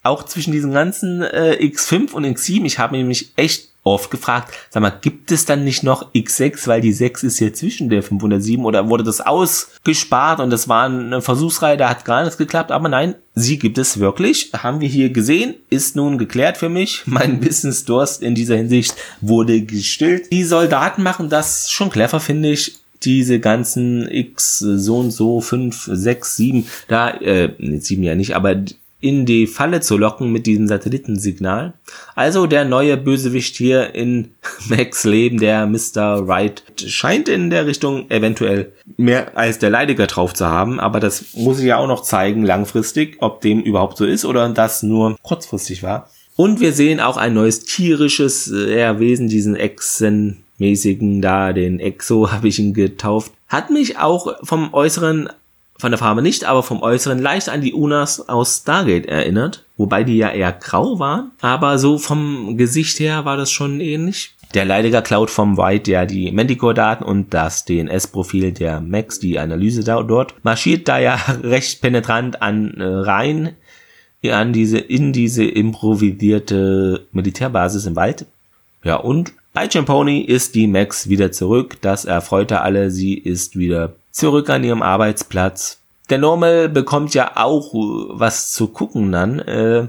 auch 0.08 0.24
zwischen 0.24 0.52
diesen 0.52 0.72
ganzen 0.72 1.22
äh, 1.22 1.58
X5 1.60 2.12
und 2.12 2.24
X7, 2.24 2.64
ich 2.64 2.78
habe 2.78 3.02
mich 3.02 3.32
echt 3.36 3.68
oft 3.88 4.10
gefragt, 4.10 4.54
sag 4.70 4.82
mal, 4.82 4.90
gibt 4.90 5.32
es 5.32 5.44
dann 5.44 5.64
nicht 5.64 5.82
noch 5.82 6.12
X6, 6.12 6.66
weil 6.66 6.80
die 6.80 6.92
6 6.92 7.22
ist 7.24 7.38
hier 7.38 7.54
zwischen 7.54 7.88
der 7.88 8.02
5 8.02 8.22
und 8.22 8.30
der 8.30 8.40
7 8.40 8.64
oder 8.64 8.88
wurde 8.88 9.04
das 9.04 9.20
ausgespart 9.20 10.40
und 10.40 10.50
das 10.50 10.68
war 10.68 10.86
eine 10.86 11.22
Versuchsreihe, 11.22 11.76
da 11.76 11.88
hat 11.88 12.04
gar 12.04 12.22
nichts 12.22 12.36
geklappt, 12.36 12.70
aber 12.70 12.88
nein, 12.88 13.14
sie 13.34 13.58
gibt 13.58 13.78
es 13.78 13.98
wirklich, 13.98 14.50
haben 14.52 14.80
wir 14.80 14.88
hier 14.88 15.10
gesehen, 15.10 15.54
ist 15.70 15.96
nun 15.96 16.18
geklärt 16.18 16.58
für 16.58 16.68
mich, 16.68 17.02
mein 17.06 17.42
Wissensdurst 17.42 18.22
in 18.22 18.34
dieser 18.34 18.56
Hinsicht 18.56 18.94
wurde 19.20 19.62
gestillt. 19.62 20.30
Die 20.32 20.44
Soldaten 20.44 21.02
machen 21.02 21.30
das 21.30 21.70
schon 21.70 21.90
clever, 21.90 22.20
finde 22.20 22.50
ich, 22.50 22.76
diese 23.04 23.38
ganzen 23.38 24.08
X 24.10 24.58
so 24.58 24.98
und 24.98 25.12
so 25.12 25.40
5, 25.40 25.88
6, 25.92 26.36
7, 26.36 26.66
da, 26.88 27.10
äh, 27.10 27.52
7 27.58 28.02
ja 28.02 28.14
nicht, 28.16 28.34
aber 28.34 28.56
in 29.00 29.26
die 29.26 29.46
Falle 29.46 29.80
zu 29.80 29.96
locken 29.96 30.32
mit 30.32 30.46
diesem 30.46 30.66
Satellitensignal. 30.66 31.74
Also 32.16 32.46
der 32.46 32.64
neue 32.64 32.96
Bösewicht 32.96 33.56
hier 33.56 33.94
in 33.94 34.30
Max 34.68 35.04
Leben, 35.04 35.38
der 35.38 35.66
Mr. 35.66 36.26
Wright, 36.26 36.64
scheint 36.76 37.28
in 37.28 37.50
der 37.50 37.66
Richtung 37.66 38.10
eventuell 38.10 38.72
mehr 38.96 39.36
als 39.36 39.58
der 39.58 39.70
Leidiger 39.70 40.06
drauf 40.06 40.34
zu 40.34 40.46
haben, 40.46 40.80
aber 40.80 40.98
das 40.98 41.34
muss 41.34 41.60
ich 41.60 41.66
ja 41.66 41.76
auch 41.76 41.86
noch 41.86 42.02
zeigen 42.02 42.44
langfristig, 42.44 43.16
ob 43.20 43.40
dem 43.40 43.60
überhaupt 43.60 43.96
so 43.98 44.04
ist 44.04 44.24
oder 44.24 44.48
das 44.48 44.82
nur 44.82 45.16
kurzfristig 45.22 45.82
war. 45.82 46.10
Und 46.34 46.60
wir 46.60 46.72
sehen 46.72 47.00
auch 47.00 47.16
ein 47.16 47.34
neues 47.34 47.64
tierisches 47.64 48.50
äh, 48.50 48.98
Wesen, 49.00 49.28
diesen 49.28 49.56
Echsen-mäßigen 49.56 51.20
da, 51.20 51.52
den 51.52 51.80
Exo 51.80 52.30
habe 52.32 52.48
ich 52.48 52.58
ihn 52.58 52.74
getauft. 52.74 53.32
Hat 53.48 53.70
mich 53.70 53.98
auch 53.98 54.36
vom 54.44 54.72
Äußeren 54.72 55.30
von 55.78 55.92
der 55.92 55.98
Farbe 55.98 56.22
nicht, 56.22 56.44
aber 56.44 56.62
vom 56.62 56.82
Äußeren 56.82 57.20
leicht 57.20 57.48
an 57.48 57.60
die 57.60 57.72
Unas 57.72 58.28
aus 58.28 58.58
Stargate 58.58 59.06
erinnert, 59.06 59.64
wobei 59.76 60.04
die 60.04 60.16
ja 60.16 60.30
eher 60.30 60.52
grau 60.52 60.98
waren, 60.98 61.30
aber 61.40 61.78
so 61.78 61.98
vom 61.98 62.56
Gesicht 62.56 62.98
her 62.98 63.24
war 63.24 63.36
das 63.36 63.50
schon 63.50 63.80
ähnlich. 63.80 64.34
Der 64.54 64.64
Leidiger 64.64 65.02
klaut 65.02 65.30
vom 65.30 65.58
White 65.58 65.90
ja 65.90 66.06
die 66.06 66.32
Manticore-Daten 66.32 67.04
und 67.04 67.34
das 67.34 67.64
DNS-Profil 67.66 68.52
der 68.52 68.80
Max, 68.80 69.20
die 69.20 69.38
Analyse 69.38 69.84
da 69.84 70.02
dort, 70.02 70.34
marschiert 70.42 70.88
da 70.88 70.98
ja 70.98 71.14
recht 71.42 71.80
penetrant 71.80 72.42
an 72.42 72.74
äh, 72.78 72.84
rein 72.84 73.56
an 74.26 74.52
diese, 74.52 74.78
in 74.78 75.12
diese 75.12 75.44
improvisierte 75.44 77.06
Militärbasis 77.12 77.86
im 77.86 77.94
Wald. 77.94 78.26
Ja, 78.82 78.96
und 78.96 79.32
bei 79.52 79.70
Champoni 79.70 80.20
ist 80.20 80.54
die 80.54 80.66
Max 80.66 81.08
wieder 81.08 81.30
zurück. 81.32 81.78
Das 81.80 82.04
erfreute 82.04 82.62
alle. 82.62 82.90
Sie 82.90 83.14
ist 83.14 83.56
wieder 83.56 83.94
zurück 84.18 84.50
an 84.50 84.64
ihrem 84.64 84.82
Arbeitsplatz. 84.82 85.78
Der 86.10 86.18
Normal 86.18 86.68
bekommt 86.68 87.14
ja 87.14 87.32
auch 87.36 87.72
äh, 87.74 87.78
was 88.10 88.52
zu 88.52 88.68
gucken 88.68 89.12
dann, 89.12 89.38
äh, 89.40 89.88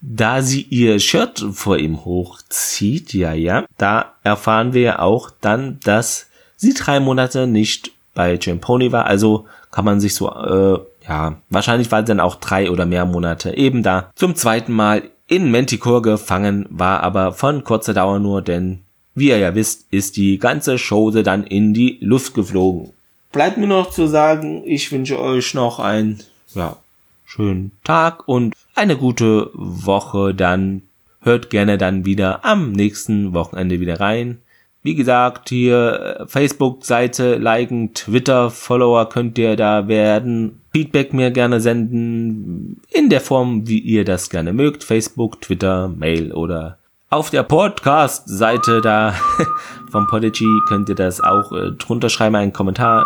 da 0.00 0.42
sie 0.42 0.62
ihr 0.62 0.98
Shirt 1.00 1.44
vor 1.52 1.78
ihm 1.78 2.04
hochzieht, 2.04 3.12
ja, 3.12 3.32
ja, 3.32 3.64
da 3.76 4.14
erfahren 4.22 4.72
wir 4.72 4.82
ja 4.82 4.98
auch 5.00 5.30
dann, 5.40 5.78
dass 5.82 6.26
sie 6.56 6.74
drei 6.74 7.00
Monate 7.00 7.46
nicht 7.46 7.92
bei 8.14 8.38
Jamponi 8.40 8.92
war, 8.92 9.06
also 9.06 9.46
kann 9.70 9.84
man 9.84 10.00
sich 10.00 10.14
so, 10.14 10.30
äh, 10.30 10.78
ja, 11.08 11.36
wahrscheinlich 11.48 11.90
war 11.90 12.00
sie 12.00 12.06
dann 12.06 12.20
auch 12.20 12.36
drei 12.36 12.70
oder 12.70 12.86
mehr 12.86 13.04
Monate 13.04 13.56
eben 13.56 13.82
da 13.82 14.10
zum 14.14 14.36
zweiten 14.36 14.72
Mal 14.72 15.02
in 15.26 15.50
Manticore 15.50 16.02
gefangen, 16.02 16.66
war 16.70 17.02
aber 17.02 17.32
von 17.32 17.64
kurzer 17.64 17.94
Dauer 17.94 18.18
nur, 18.18 18.42
denn 18.42 18.80
wie 19.14 19.28
ihr 19.28 19.38
ja 19.38 19.54
wisst, 19.54 19.86
ist 19.90 20.16
die 20.16 20.38
ganze 20.38 20.76
Chose 20.76 21.22
dann 21.22 21.44
in 21.44 21.74
die 21.74 21.98
Luft 22.00 22.34
geflogen. 22.34 22.92
Bleibt 23.32 23.58
mir 23.58 23.68
noch 23.68 23.90
zu 23.90 24.08
sagen, 24.08 24.62
ich 24.64 24.90
wünsche 24.90 25.20
euch 25.20 25.54
noch 25.54 25.78
einen 25.78 26.18
ja, 26.54 26.76
schönen 27.24 27.70
Tag 27.84 28.26
und 28.26 28.56
eine 28.74 28.96
gute 28.96 29.50
Woche. 29.54 30.34
Dann 30.34 30.82
hört 31.22 31.50
gerne 31.50 31.78
dann 31.78 32.04
wieder 32.04 32.44
am 32.44 32.72
nächsten 32.72 33.32
Wochenende 33.32 33.78
wieder 33.78 34.00
rein. 34.00 34.38
Wie 34.82 34.94
gesagt, 34.94 35.50
hier 35.50 36.18
äh, 36.20 36.26
Facebook-Seite 36.26 37.36
liken, 37.36 37.92
Twitter-Follower 37.94 39.08
könnt 39.08 39.38
ihr 39.38 39.54
da 39.54 39.88
werden. 39.88 40.62
Feedback 40.72 41.12
mir 41.12 41.30
gerne 41.30 41.60
senden 41.60 42.80
in 42.88 43.10
der 43.10 43.20
Form, 43.20 43.68
wie 43.68 43.78
ihr 43.78 44.04
das 44.04 44.30
gerne 44.30 44.52
mögt. 44.52 44.82
Facebook, 44.82 45.40
Twitter, 45.42 45.88
Mail 45.88 46.32
oder 46.32 46.78
auf 47.10 47.30
der 47.30 47.42
Podcast-Seite 47.42 48.80
da 48.80 49.14
vom 49.90 50.06
Podigy 50.06 50.46
könnt 50.68 50.88
ihr 50.88 50.94
das 50.94 51.20
auch 51.20 51.52
äh, 51.52 51.72
drunter 51.72 52.08
schreiben, 52.08 52.36
einen 52.36 52.52
Kommentar. 52.52 53.04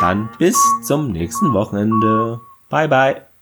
Dann 0.00 0.30
bis 0.38 0.56
zum 0.82 1.12
nächsten 1.12 1.52
Wochenende. 1.52 2.40
Bye 2.70 2.88
bye. 2.88 3.33